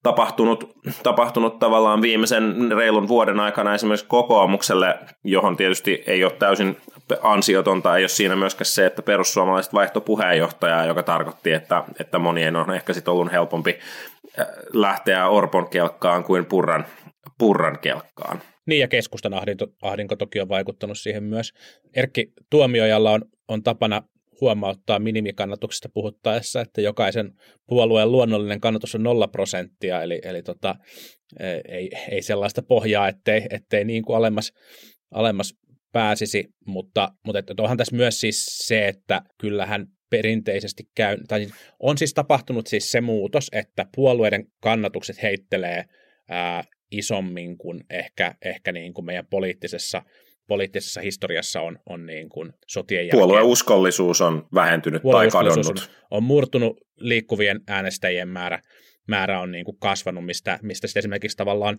[0.03, 6.77] tapahtunut, tapahtunut tavallaan viimeisen reilun vuoden aikana esimerkiksi kokoomukselle, johon tietysti ei ole täysin
[7.23, 12.57] ansiotonta, ei ole siinä myöskään se, että perussuomalaiset vaihto puheenjohtajaa, joka tarkoitti, että, että monien
[12.57, 13.79] on ehkä sitten ollut helpompi
[14.41, 16.85] äh, lähteä Orpon kelkkaan kuin Purran,
[17.39, 18.43] Purran kelkkaan.
[18.67, 21.53] Niin ja keskustan ahdinko, ahdinko toki on vaikuttanut siihen myös.
[21.97, 24.03] Erkki Tuomiojalla on, on tapana
[24.41, 27.33] huomauttaa minimikannatuksesta puhuttaessa, että jokaisen
[27.67, 30.75] puolueen luonnollinen kannatus on nolla prosenttia, eli, eli tota,
[31.41, 34.53] e, ei, ei sellaista pohjaa, ettei, ettei niin kuin alemmas,
[35.11, 35.55] alemmas
[35.93, 41.47] pääsisi, mutta, mutta että onhan tässä myös siis se, että kyllähän perinteisesti käy, tai
[41.81, 45.85] on siis tapahtunut siis se muutos, että puolueiden kannatukset heittelee
[46.29, 50.03] ää, isommin kuin ehkä, ehkä niin kuin meidän poliittisessa,
[50.47, 53.19] poliittisessa historiassa on, on niin kuin sotien jälkeen.
[53.19, 55.67] Puolueuskollisuus on vähentynyt tai kadonnut.
[55.67, 55.77] On,
[56.11, 58.63] on murtunut liikkuvien äänestäjien määrä,
[59.07, 61.79] määrä on niin kuin kasvanut, mistä, mistä sitten esimerkiksi tavallaan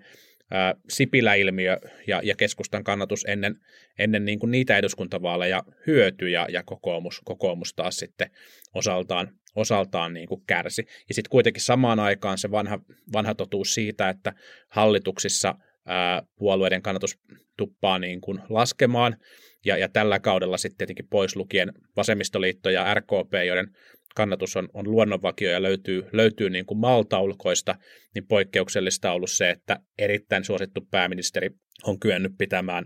[0.51, 1.77] ää, Sipilä-ilmiö
[2.08, 3.56] ja, ja keskustan kannatus ennen,
[3.99, 8.30] ennen niin kuin niitä eduskuntavaaleja hyötyi ja, ja kokoomus, kokoomus taas sitten
[8.75, 10.86] osaltaan, osaltaan niin kuin kärsi.
[11.08, 12.80] Ja sitten kuitenkin samaan aikaan se vanha,
[13.13, 14.34] vanha totuus siitä, että
[14.67, 15.56] hallituksissa
[15.88, 17.19] ää, puolueiden kannatus
[17.58, 19.17] tuppaa niin kuin laskemaan,
[19.65, 23.67] ja, ja tällä kaudella sitten tietenkin pois lukien vasemmistoliitto ja RKP, joiden
[24.15, 27.76] kannatus on, on luonnonvakio ja löytyy, löytyy niin kuin maltaulkoista,
[28.15, 31.50] niin poikkeuksellista on ollut se, että erittäin suosittu pääministeri
[31.84, 32.86] on kyennyt pitämään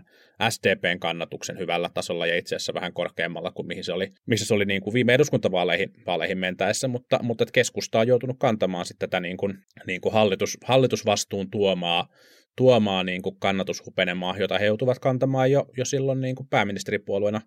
[0.50, 4.54] SDPn kannatuksen hyvällä tasolla ja itse asiassa vähän korkeammalla kuin mihin se oli, missä se
[4.54, 9.20] oli niin kuin viime eduskuntavaaleihin vaaleihin mentäessä, mutta, mutta keskusta on joutunut kantamaan sitten tätä
[9.20, 12.08] niin kuin, niin kuin hallitus, hallitusvastuun tuomaa,
[12.56, 17.40] tuomaa niin kuin kannatushupenemaa, jota he joutuvat kantamaan jo, jo silloin niin kuin pääministeripuolueena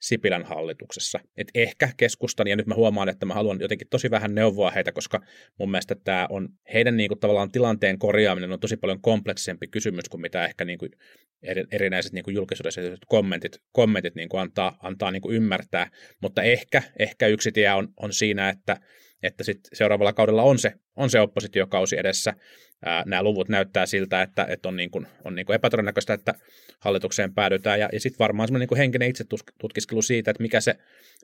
[0.00, 1.20] Sipilän hallituksessa.
[1.36, 4.92] Et ehkä keskustan, ja nyt mä huomaan, että mä haluan jotenkin tosi vähän neuvoa heitä,
[4.92, 5.20] koska
[5.58, 10.08] mun mielestä tämä on, heidän niin kuin, tavallaan tilanteen korjaaminen on tosi paljon kompleksisempi kysymys
[10.08, 10.90] kuin mitä ehkä niin kuin,
[11.72, 15.90] erinäiset niin kuin julkisuudessa kommentit, kommentit niin kuin antaa, antaa niin kuin ymmärtää,
[16.22, 18.76] mutta ehkä, ehkä yksi tie on, on siinä, että,
[19.26, 22.34] että sit seuraavalla kaudella on se, on se oppositiokausi edessä,
[22.84, 26.34] ää, nämä luvut näyttää siltä, että, että on, niin kuin, on niin kuin epätodennäköistä, että
[26.80, 27.80] hallitukseen päädytään.
[27.80, 30.76] Ja, ja sitten varmaan semmoinen niin henkinen itsetutkiskelu siitä, että mikä se,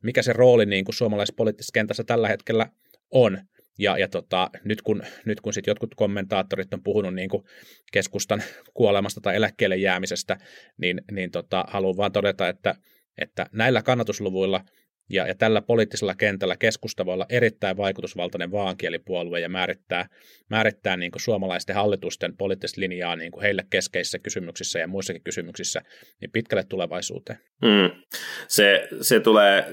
[0.03, 2.67] mikä se rooli niin kuin suomalaisessa poliittisessa kentässä tällä hetkellä
[3.11, 3.38] on.
[3.79, 7.45] Ja, ja tota, nyt kun, nyt kun sit jotkut kommentaattorit on puhunut niin kuin
[7.93, 8.43] keskustan
[8.75, 10.37] kuolemasta tai eläkkeelle jäämisestä,
[10.77, 12.75] niin, niin tota, haluan vaan todeta, että,
[13.19, 14.65] että näillä kannatusluvuilla
[15.12, 20.07] Ja, ja tällä poliittisella kentällä keskusta voi olla erittäin vaikutusvaltainen vaankielipuolue ja määrittää,
[20.51, 25.81] määrittää niin kuin suomalaisten hallitusten poliittista linjaa niin kuin heille keskeisissä kysymyksissä ja muissakin kysymyksissä
[26.20, 27.38] niin pitkälle tulevaisuuteen.
[27.62, 28.03] Mm.
[28.48, 29.66] Se, se, tulee,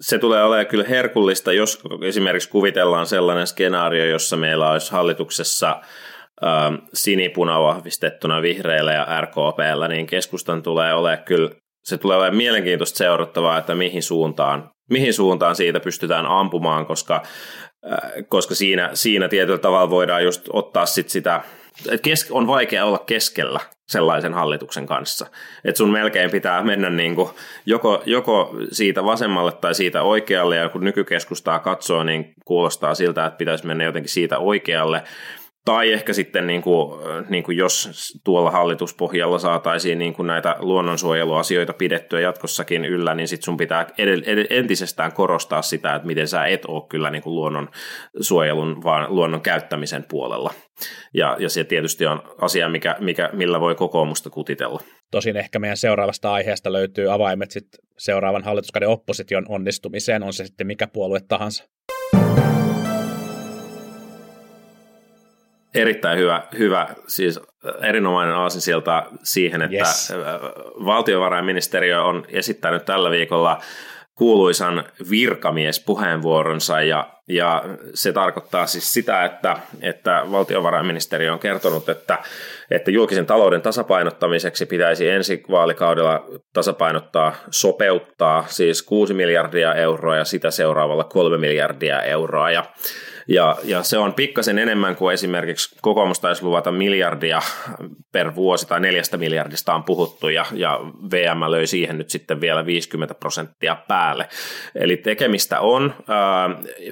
[0.00, 5.80] se tulee olemaan kyllä herkullista, jos esimerkiksi kuvitellaan sellainen skenaario, jossa meillä olisi hallituksessa
[6.44, 11.50] ähm, sinipuna vahvistettuna vihreillä ja RKPllä, niin keskustan tulee olemaan kyllä
[11.84, 17.22] se tulee olemaan mielenkiintoista seurattavaa, että mihin suuntaan, mihin suuntaan siitä pystytään ampumaan, koska,
[17.92, 21.42] äh, koska siinä, siinä tietyllä tavalla voidaan just ottaa sit sitä,
[21.78, 25.26] että kes, on vaikea olla keskellä sellaisen hallituksen kanssa.
[25.64, 27.16] Että sun melkein pitää mennä niin
[27.66, 33.38] joko, joko siitä vasemmalle tai siitä oikealle, ja kun nykykeskustaa katsoo, niin kuulostaa siltä, että
[33.38, 35.02] pitäisi mennä jotenkin siitä oikealle,
[35.64, 37.90] tai ehkä sitten, niin kuin, niin kuin jos
[38.24, 44.22] tuolla hallituspohjalla saataisiin niin kuin näitä luonnonsuojeluasioita pidettyä jatkossakin yllä, niin sitten sun pitää ed-
[44.26, 49.40] ed- entisestään korostaa sitä, että miten sä et ole kyllä niin kuin luonnonsuojelun, vaan luonnon
[49.40, 50.54] käyttämisen puolella.
[51.14, 54.80] Ja, ja se tietysti on asia, mikä, mikä, millä voi kokoomusta kutitella.
[55.10, 60.66] Tosin ehkä meidän seuraavasta aiheesta löytyy avaimet sit seuraavan hallituskauden opposition onnistumiseen, on se sitten
[60.66, 61.64] mikä puolue tahansa.
[65.74, 67.40] Erittäin hyvä, hyvä siis
[67.82, 70.12] erinomainen aasinsilta siihen, että yes.
[70.84, 73.60] valtiovarainministeriö on esittänyt tällä viikolla
[74.14, 82.18] kuuluisan virkamiespuheenvuoronsa ja, ja se tarkoittaa siis sitä, että, että valtiovarainministeriö on kertonut, että,
[82.70, 90.50] että julkisen talouden tasapainottamiseksi pitäisi ensi vaalikaudella tasapainottaa, sopeuttaa siis 6 miljardia euroa ja sitä
[90.50, 92.64] seuraavalla 3 miljardia euroa ja
[93.28, 97.40] ja, ja se on pikkasen enemmän kuin esimerkiksi kokoomus taisi luvata miljardia
[98.12, 102.66] per vuosi tai neljästä miljardista on puhuttu ja, ja VM löi siihen nyt sitten vielä
[102.66, 104.28] 50 prosenttia päälle.
[104.74, 105.94] Eli tekemistä on.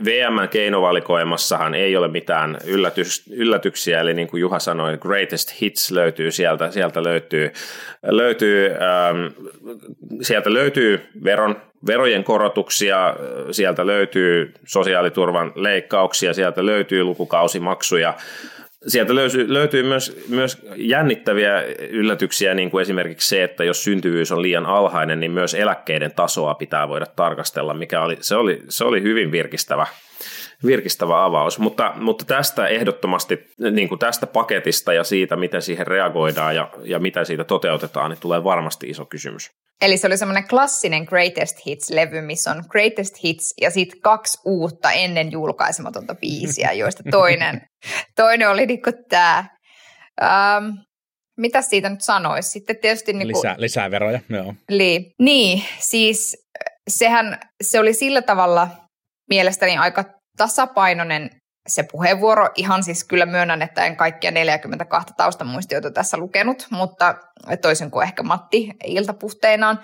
[0.05, 6.31] VM keinovalikoimassahan ei ole mitään yllätys, yllätyksiä, eli niin kuin Juha sanoi, greatest hits löytyy
[6.31, 7.53] sieltä, sieltä löytyy,
[8.03, 8.71] löytyy,
[10.23, 13.17] sieltä löytyy veron verojen korotuksia,
[13.51, 18.15] sieltä löytyy sosiaaliturvan leikkauksia, sieltä löytyy lukukausimaksuja,
[18.87, 24.43] sieltä löytyy, löytyy myös, myös jännittäviä yllätyksiä, niin kuin esimerkiksi se, että jos syntyvyys on
[24.43, 29.03] liian alhainen, niin myös eläkkeiden tasoa pitää voida tarkastella, mikä oli, se oli, se oli
[29.03, 29.87] hyvin virkistävä,
[30.67, 31.59] virkistävä avaus.
[31.59, 33.39] Mutta, mutta tästä ehdottomasti,
[33.71, 38.21] niin kuin tästä paketista ja siitä, miten siihen reagoidaan ja, ja mitä siitä toteutetaan, niin
[38.21, 39.51] tulee varmasti iso kysymys.
[39.83, 44.93] Eli se oli semmoinen klassinen Greatest Hits-levy, missä on Greatest Hits ja sitten kaksi uutta
[44.93, 47.61] ennen julkaisematonta biisiä, joista toinen,
[48.17, 49.45] toinen oli niinku tämä.
[50.23, 50.65] Ähm,
[51.39, 52.51] mitä siitä nyt sanoisi?
[52.51, 53.13] Sitten tietysti...
[53.13, 54.55] Niinku, lisää, lisää veroja, joo.
[54.69, 56.37] Li, niin, siis
[56.89, 58.69] sehän se oli sillä tavalla
[59.31, 60.05] mielestäni aika
[60.37, 61.31] tasapainoinen
[61.69, 62.49] se puheenvuoro.
[62.57, 67.15] Ihan siis kyllä myönnän, että en kaikkia 42 taustamuistiota tässä lukenut, mutta
[67.63, 69.81] toisin kuin ehkä Matti iltapuhteinaan.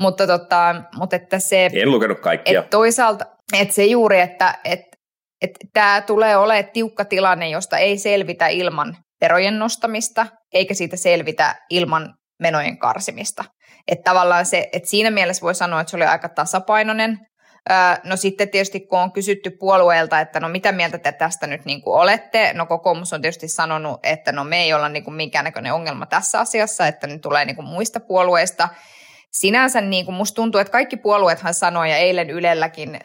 [0.00, 1.70] Mutta, tota, mutta että se...
[1.72, 2.60] En lukenut kaikkia.
[2.60, 3.24] Että toisaalta,
[3.58, 4.96] että se juuri, että, että,
[5.42, 11.54] että tämä tulee olemaan tiukka tilanne, josta ei selvitä ilman verojen nostamista, eikä siitä selvitä
[11.70, 13.44] ilman menojen karsimista.
[13.88, 17.18] Että tavallaan se, että siinä mielessä voi sanoa, että se oli aika tasapainoinen
[18.04, 21.82] No sitten tietysti kun on kysytty puolueelta, että no mitä mieltä te tästä nyt niin
[21.82, 25.74] kuin olette, no kokoomus on tietysti sanonut, että no me ei olla niin kuin minkäännäköinen
[25.74, 28.68] ongelma tässä asiassa, että ne tulee niin kuin muista puolueista.
[29.30, 33.00] Sinänsä niin kuin musta tuntuu, että kaikki puolueethan sanoi ja eilen Ylelläkin,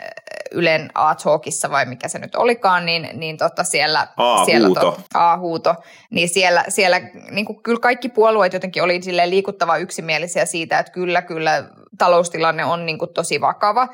[0.51, 4.45] Ylen A-talkissa vai mikä se nyt olikaan, niin, niin tota siellä, A-huuto.
[4.45, 5.75] siellä to, A-huuto,
[6.09, 11.21] niin siellä, siellä niin kuin kyllä kaikki puolueet jotenkin oli liikuttava yksimielisiä siitä, että kyllä,
[11.21, 11.63] kyllä
[11.97, 13.87] taloustilanne on niin kuin tosi vakava,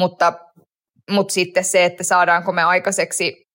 [0.00, 0.32] mutta,
[1.10, 3.46] mutta sitten se, että saadaanko me aikaiseksi,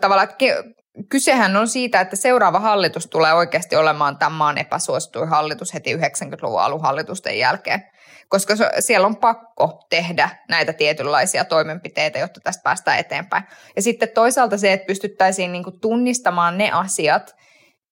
[0.00, 0.64] tavallaan että
[1.08, 6.60] kysehän on siitä, että seuraava hallitus tulee oikeasti olemaan tämän maan epäsuosituin hallitus heti 90-luvun
[6.60, 7.82] alun hallitusten jälkeen,
[8.28, 13.44] koska siellä on pakko tehdä näitä tietynlaisia toimenpiteitä, jotta tästä päästään eteenpäin.
[13.76, 17.34] Ja sitten toisaalta se, että pystyttäisiin niin kuin tunnistamaan ne asiat,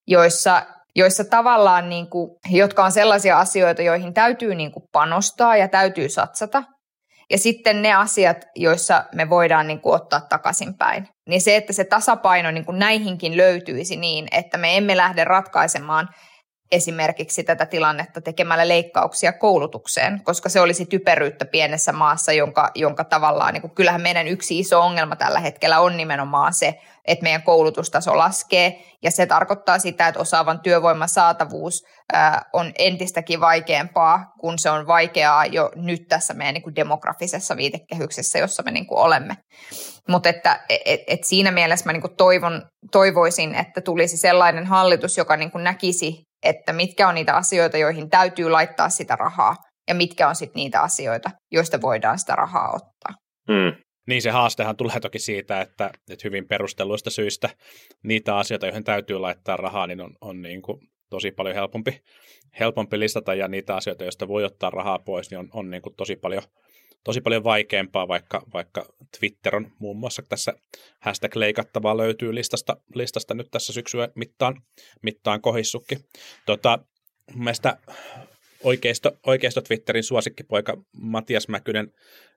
[0.07, 0.63] joissa
[0.97, 6.09] joissa tavallaan, niin kuin, jotka on sellaisia asioita, joihin täytyy niin kuin panostaa ja täytyy
[6.09, 6.63] satsata,
[7.31, 11.09] ja sitten ne asiat, joissa me voidaan niin kuin ottaa takaisinpäin.
[11.29, 16.09] Niin se, että se tasapaino niin kuin näihinkin löytyisi niin, että me emme lähde ratkaisemaan
[16.73, 23.53] esimerkiksi tätä tilannetta tekemällä leikkauksia koulutukseen, koska se olisi typeryyttä pienessä maassa, jonka, jonka tavallaan,
[23.53, 28.19] niin kuin, kyllähän meidän yksi iso ongelma tällä hetkellä on nimenomaan se, että meidän koulutustaso
[28.19, 34.71] laskee, ja se tarkoittaa sitä, että osaavan työvoiman saatavuus ää, on entistäkin vaikeampaa, kun se
[34.71, 39.37] on vaikeaa jo nyt tässä meidän niin kuin demografisessa viitekehyksessä, jossa me niin kuin olemme.
[40.09, 45.19] Mutta että et, et siinä mielessä mä niin kuin toivon, toivoisin, että tulisi sellainen hallitus,
[45.19, 49.57] joka niin kuin näkisi, että mitkä on niitä asioita, joihin täytyy laittaa sitä rahaa,
[49.89, 53.15] ja mitkä on sitten niitä asioita, joista voidaan sitä rahaa ottaa.
[53.49, 53.83] Mm.
[54.09, 57.49] Niin se haastehan tulee toki siitä, että, että hyvin perustelluista syistä
[58.03, 60.79] niitä asioita, joihin täytyy laittaa rahaa, niin on, on niin kuin
[61.11, 62.01] tosi paljon helpompi,
[62.61, 65.95] helpompi listata, ja niitä asioita, joista voi ottaa rahaa pois, niin on, on niin kuin
[65.97, 66.43] tosi paljon
[67.05, 68.87] tosi paljon vaikeampaa, vaikka, vaikka
[69.19, 70.53] Twitter on muun muassa tässä
[71.01, 74.63] hashtag leikattavaa löytyy listasta, listasta nyt tässä syksyä mittaan,
[75.03, 75.99] mittaan kohissukki.
[76.47, 76.79] Tota,
[77.35, 77.79] mielestä
[78.65, 81.93] oikeisto, oikeisto Twitterin suosikkipoika Matias Mäkynen,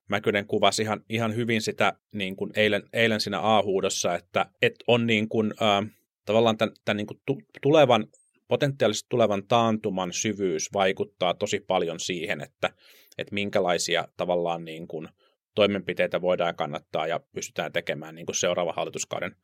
[0.09, 5.07] Mäkynen kuvasi ihan, ihan hyvin sitä niin kuin eilen, eilen siinä A-huudossa, että, että on
[5.07, 5.91] niin kuin, äh,
[6.25, 7.19] tavallaan tämän, tämän niin kuin
[7.61, 8.07] tulevan
[8.47, 12.69] potentiaalisesti tulevan taantuman syvyys vaikuttaa tosi paljon siihen, että,
[13.17, 15.09] että minkälaisia tavallaan niin kuin
[15.55, 19.35] toimenpiteitä voidaan kannattaa ja pystytään tekemään niin kuin seuraavan hallituskauden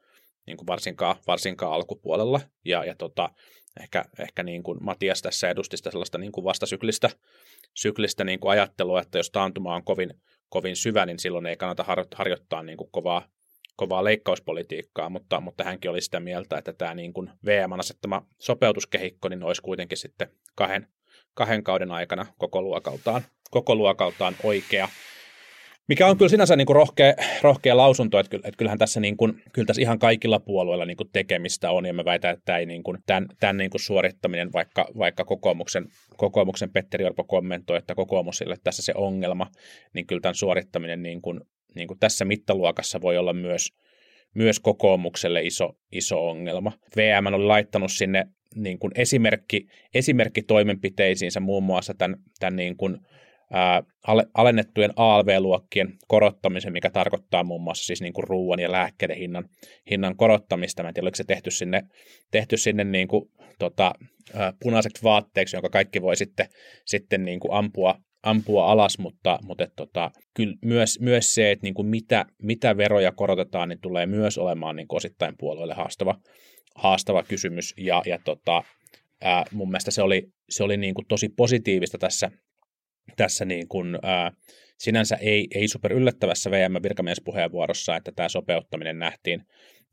[0.48, 2.42] niin kuin varsinkaan, varsinkaan alkupuolella.
[2.66, 3.30] Ja, ja tota,
[3.82, 7.10] ehkä, ehkä niin kuin Matias tässä edusti sitä sellaista niin kuin vastasyklistä
[7.76, 10.14] syklistä niin kuin ajattelua, että jos taantuma on kovin,
[10.50, 11.86] kovin syvä, niin silloin ei kannata
[12.16, 13.30] harjoittaa niin kuin kovaa,
[13.80, 19.30] kovaa leikkauspolitiikkaa, mutta, mutta hänkin oli sitä mieltä, että tämä niin kuin VM asettama sopeutuskehikko
[19.30, 20.88] niin olisi kuitenkin sitten kahden,
[21.34, 24.90] kahden kauden aikana koko luokaltaan, koko luokaltaan oikea.
[25.88, 29.66] Mikä on kyllä sinänsä niin kuin rohkea, rohkea lausunto, että kyllähän tässä, niin kuin, kyllä
[29.66, 32.98] tässä ihan kaikilla puolueilla niin kuin tekemistä on, ja mä väitän, että ei niin kuin,
[33.06, 35.86] tämän, tämän niin kuin suorittaminen, vaikka, vaikka kokoomuksen,
[36.18, 39.48] kokoomuksen Petteri Orpo kommentoi, että kokoomusille tässä se ongelma,
[39.94, 41.42] niin kyllä tämän suorittaminen niin kuin,
[41.76, 43.68] niin kuin tässä mittaluokassa voi olla myös,
[44.36, 46.72] myös kokoomukselle iso, iso ongelma.
[46.96, 52.98] VM oli laittanut sinne niin kuin esimerkki, esimerkkitoimenpiteisiinsä muun muassa tämän, tämän niin kuin,
[53.54, 53.84] ää,
[54.34, 59.50] alennettujen ALV-luokkien korottamisen, mikä tarkoittaa muun muassa siis niin kuin ruoan ja lääkkeiden hinnan,
[59.90, 60.84] hinnan korottamista.
[60.84, 61.84] Mä en tiedä, oliko se tehty sinne,
[62.32, 63.94] tehty sinne niin kuin, tota,
[64.64, 66.48] punaiseksi vaatteeksi, jonka kaikki voi sitten,
[66.86, 71.64] sitten niin kuin ampua, ampua alas, mutta, mutta et, tota, kyllä myös, myös se, että
[71.64, 76.16] niin kuin mitä, mitä veroja korotetaan, niin tulee myös olemaan niin osittain puolueelle haastava,
[76.76, 77.74] haastava kysymys.
[77.78, 78.64] Ja, ja tota,
[79.22, 82.32] ää, mun mielestä se oli, se oli niin kuin tosi positiivista tässä,
[83.16, 84.32] tässä niin kuin, ää,
[84.78, 89.44] sinänsä ei, ei super yllättävässä VM-virkamiespuheenvuorossa, että tämä sopeuttaminen nähtiin,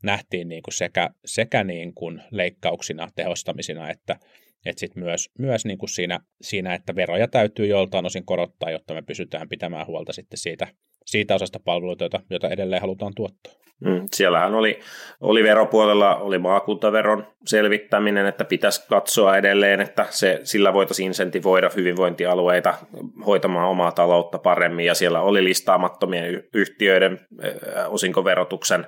[0.03, 4.19] nähtiin niin kuin sekä, sekä niin kuin leikkauksina, tehostamisina, että,
[4.65, 8.93] että sit myös, myös niin kuin siinä, siinä, että veroja täytyy joltain osin korottaa, jotta
[8.93, 10.67] me pysytään pitämään huolta sitten siitä,
[11.05, 13.53] siitä osasta palveluita, jota, jota edelleen halutaan tuottaa.
[13.79, 14.79] Mm, siellähän oli,
[15.21, 22.73] oli veropuolella oli maakuntaveron selvittäminen, että pitäisi katsoa edelleen, että se, sillä voitaisiin insentivoida hyvinvointialueita
[23.25, 27.19] hoitamaan omaa taloutta paremmin, ja siellä oli listaamattomien yhtiöiden
[27.87, 28.87] osinkoverotuksen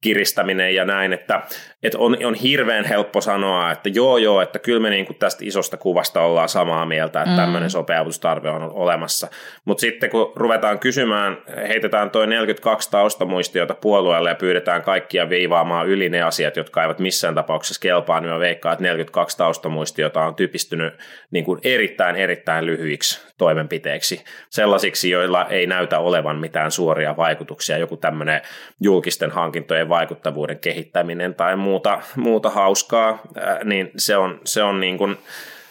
[0.00, 1.42] kiristäminen ja näin, että,
[1.82, 5.44] että on, on hirveän helppo sanoa, että joo joo, että kyllä me niin kuin tästä
[5.44, 7.36] isosta kuvasta ollaan samaa mieltä, että mm.
[7.36, 9.28] tämmöinen sopeutustarve on olemassa.
[9.64, 16.08] Mutta sitten kun ruvetaan kysymään, heitetään toi 42 taustamuistiota puolueelle ja pyydetään kaikkia viivaamaan yli
[16.08, 20.94] ne asiat, jotka eivät missään tapauksessa kelpaa, niin mä veikkaan, että 42 taustamuistiota on typistynyt
[21.30, 27.96] niin kuin erittäin erittäin lyhyiksi toimenpiteiksi, sellaisiksi, joilla ei näytä olevan mitään suoria vaikutuksia, joku
[27.96, 28.42] tämmöinen
[28.80, 33.20] julkisten hankintojen vaikuttavuuden kehittäminen tai muuta, muuta hauskaa,
[33.64, 35.18] niin se on, se on niin kuin,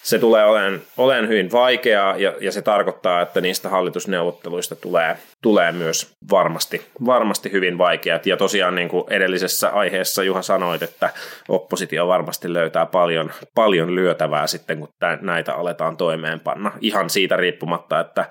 [0.07, 5.71] se tulee olemaan, olemaan hyvin vaikeaa ja, ja se tarkoittaa, että niistä hallitusneuvotteluista tulee, tulee
[5.71, 8.25] myös varmasti, varmasti hyvin vaikeat.
[8.25, 11.09] Ja tosiaan niin kuin edellisessä aiheessa Juha sanoit, että
[11.49, 14.89] oppositio varmasti löytää paljon, paljon lyötävää sitten, kun
[15.21, 16.71] näitä aletaan toimeenpanna.
[16.81, 18.25] Ihan siitä riippumatta, että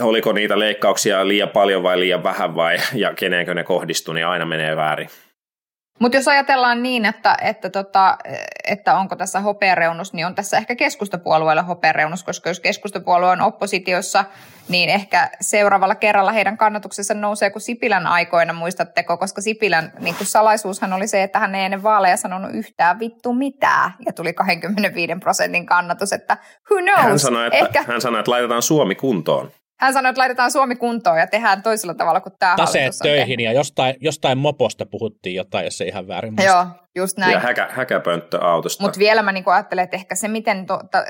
[0.00, 4.46] oliko niitä leikkauksia liian paljon vai liian vähän vai ja keneenkö ne kohdistuu, niin aina
[4.46, 5.08] menee väärin.
[5.98, 8.18] Mutta jos ajatellaan niin, että, että, tota,
[8.64, 14.24] että onko tässä hopeareunus, niin on tässä ehkä keskustapuolueella hopeareunus, koska jos keskustapuolue on oppositiossa,
[14.68, 20.26] niin ehkä seuraavalla kerralla heidän kannatuksensa nousee kuin Sipilän aikoina, muistatteko, koska Sipilän niin kuin
[20.26, 25.12] salaisuushan oli se, että hän ei ennen vaaleja sanonut yhtään vittu mitään, ja tuli 25
[25.20, 26.36] prosentin kannatus, että
[26.70, 27.08] who knows.
[27.08, 27.82] Hän sanoi, että, ehkä...
[27.82, 29.50] hän sanoi, että laitetaan Suomi kuntoon.
[29.80, 33.52] Hän sanoi, että laitetaan Suomi kuntoon ja tehdään toisella tavalla kuin tämä Taseet töihin ja
[33.52, 36.52] jostain, jostain moposta puhuttiin jotain, jos se ihan väärin muista.
[36.52, 37.32] Joo, just näin.
[37.32, 38.84] Ja häkä, häkäpönttö autosta.
[38.84, 41.04] Mutta vielä mä niinku ajattelen, että ehkä se, miten to, ta,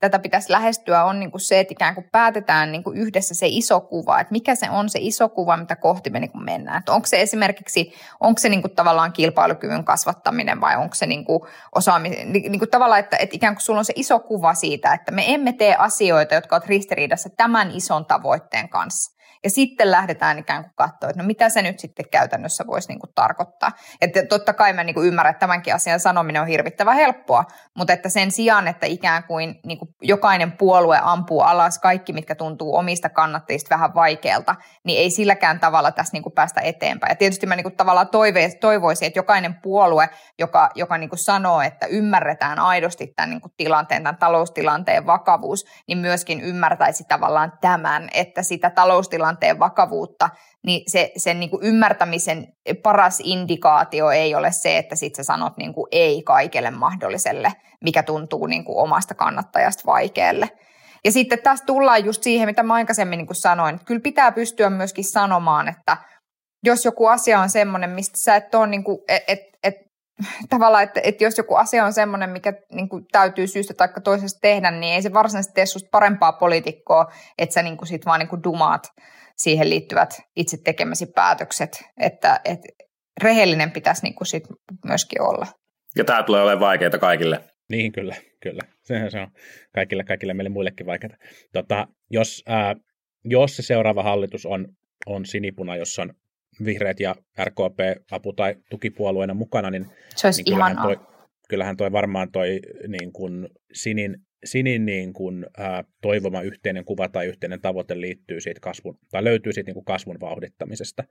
[0.00, 3.46] tätä pitäisi lähestyä, on niin kuin se, että ikään kuin päätetään niin kuin yhdessä se
[3.48, 6.78] iso kuva, että mikä se on se iso kuva, mitä kohti me niin kuin mennään.
[6.78, 11.24] Että onko se esimerkiksi, onko se niin kuin tavallaan kilpailukyvyn kasvattaminen vai onko se niin
[11.24, 11.40] kuin
[11.74, 15.12] osaaminen, niin kuin tavallaan, että, että ikään kuin sulla on se iso kuva siitä, että
[15.12, 19.17] me emme tee asioita, jotka ovat ristiriidassa tämän ison tavoitteen kanssa.
[19.44, 22.98] Ja sitten lähdetään ikään kuin katsoa, että no mitä se nyt sitten käytännössä voisi niin
[22.98, 23.72] kuin tarkoittaa.
[24.00, 27.44] Että totta kai mä niin kuin ymmärrän, että tämänkin asian sanominen on hirvittävän helppoa,
[27.76, 32.34] mutta että sen sijaan, että ikään kuin, niin kuin jokainen puolue ampuu alas kaikki, mitkä
[32.34, 37.10] tuntuu omista kannattajista vähän vaikealta, niin ei silläkään tavalla tässä niin kuin päästä eteenpäin.
[37.10, 40.08] Ja tietysti mä niin kuin tavallaan toive, toivoisin, että jokainen puolue,
[40.38, 45.64] joka, joka niin kuin sanoo, että ymmärretään aidosti tämän niin kuin tilanteen, tämän taloustilanteen vakavuus,
[45.88, 50.30] niin myöskin ymmärtäisi tavallaan tämän, että sitä taloustilanteen tilanteen vakavuutta,
[50.66, 52.46] niin se, sen niin kuin ymmärtämisen
[52.82, 57.52] paras indikaatio ei ole se, että sit sä sanot niin kuin ei kaikelle mahdolliselle,
[57.84, 60.48] mikä tuntuu niin kuin omasta kannattajasta vaikealle.
[61.04, 64.32] Ja sitten tässä tullaan just siihen, mitä mä aikaisemmin niin kuin sanoin, että kyllä pitää
[64.32, 65.96] pystyä myöskin sanomaan, että
[66.64, 69.74] jos joku asia on semmoinen, mistä sä et ole, niin kuin, et, et, et,
[70.50, 74.38] tavallaan, että, että jos joku asia on semmoinen, mikä niin kuin, täytyy syystä tai toisesta
[74.42, 78.20] tehdä, niin ei se varsinaisesti tee susta parempaa poliitikkoa, että sä niin kuin, sit vaan
[78.20, 78.88] niin kuin, dumaat
[79.36, 82.68] siihen liittyvät itse tekemäsi päätökset, että, että
[83.22, 84.44] rehellinen pitäisi niin kuin sit
[84.84, 85.46] myöskin olla.
[85.96, 87.40] Ja tämä tulee olemaan vaikeaa kaikille.
[87.70, 88.62] Niin, kyllä, kyllä.
[88.84, 89.28] Sehän se on
[89.74, 91.16] kaikille, kaikille meille muillekin vaikeaa.
[91.52, 92.74] Tota, jos, ää,
[93.24, 94.68] jos se seuraava hallitus on,
[95.06, 96.12] on sinipuna, jossa on
[96.64, 97.78] vihreät ja RKP
[98.12, 99.86] apu- tai tukipuolueena mukana, niin,
[100.16, 100.96] se olisi niin kyllähän, toi,
[101.48, 107.26] kyllähän toi varmaan toi niin kuin sinin Sinin niin kuin, ää, toivoma yhteinen kuva tai
[107.26, 111.04] yhteinen tavoite liittyy siitä kasvun, tai löytyy siitä niin kuin kasvun vauhdittamisesta.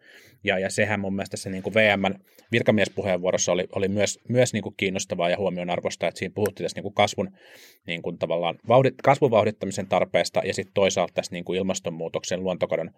[0.44, 2.16] Ja, ja sehän mun mielestä se niin kuin VMn
[2.52, 6.84] virkamiespuheenvuorossa oli, oli myös, myös niin kuin kiinnostavaa ja huomionarvoista, että siinä puhuttiin tästä niin
[6.84, 7.32] kuin kasvun,
[7.88, 12.92] niin kuin tavallaan vauhdit, kasvun vauhdittamisen tarpeesta ja sitten toisaalta tästä niin kuin ilmastonmuutoksen, luontokadon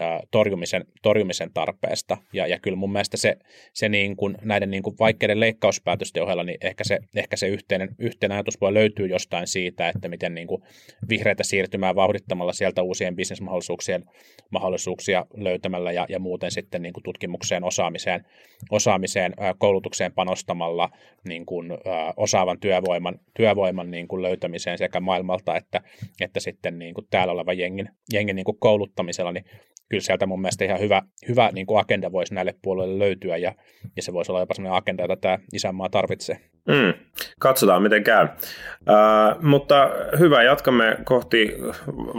[0.00, 2.16] ää, torjumisen, torjumisen tarpeesta.
[2.32, 3.36] Ja, ja kyllä mun mielestä se,
[3.72, 7.88] se niin kuin, näiden niin kuin vaikeiden leikkauspäätösten ohella, niin ehkä se, ehkä se yhteinen,
[7.98, 10.62] yhteinen ajatus voi löytyä jostain siitä, siitä, että miten niin kuin
[11.08, 14.04] vihreitä siirtymää vauhdittamalla sieltä uusien bisnesmahdollisuuksien
[14.50, 18.24] mahdollisuuksia löytämällä ja, ja muuten sitten niin kuin tutkimukseen, osaamiseen,
[18.70, 20.90] osaamiseen, koulutukseen panostamalla
[21.28, 21.70] niin kuin,
[22.16, 25.80] osaavan työvoiman, työvoiman niin kuin löytämiseen sekä maailmalta että,
[26.20, 29.44] että sitten niin kuin täällä oleva jengin, jengin niin kuin kouluttamisella, niin
[29.88, 33.54] kyllä sieltä mun mielestä ihan hyvä, hyvä niin kuin agenda voisi näille puolueille löytyä ja,
[33.96, 36.38] ja se voisi olla jopa sellainen agenda, jota tämä isänmaa tarvitsee.
[36.68, 36.94] Mm,
[37.38, 38.24] katsotaan, miten käy.
[38.24, 41.56] Uh, mutta hyvä, jatkamme kohti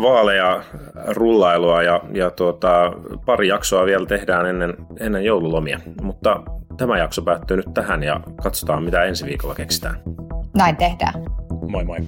[0.01, 0.63] vaaleja
[1.07, 2.93] rullailua ja, ja tuota,
[3.25, 5.79] pari jaksoa vielä tehdään ennen, ennen joululomia.
[6.01, 6.43] Mutta
[6.77, 10.01] tämä jakso päättyy nyt tähän ja katsotaan, mitä ensi viikolla keksitään.
[10.57, 11.13] Näin tehdään.
[11.67, 11.99] Moi moi.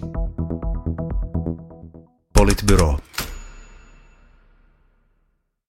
[2.33, 2.97] Politbyro.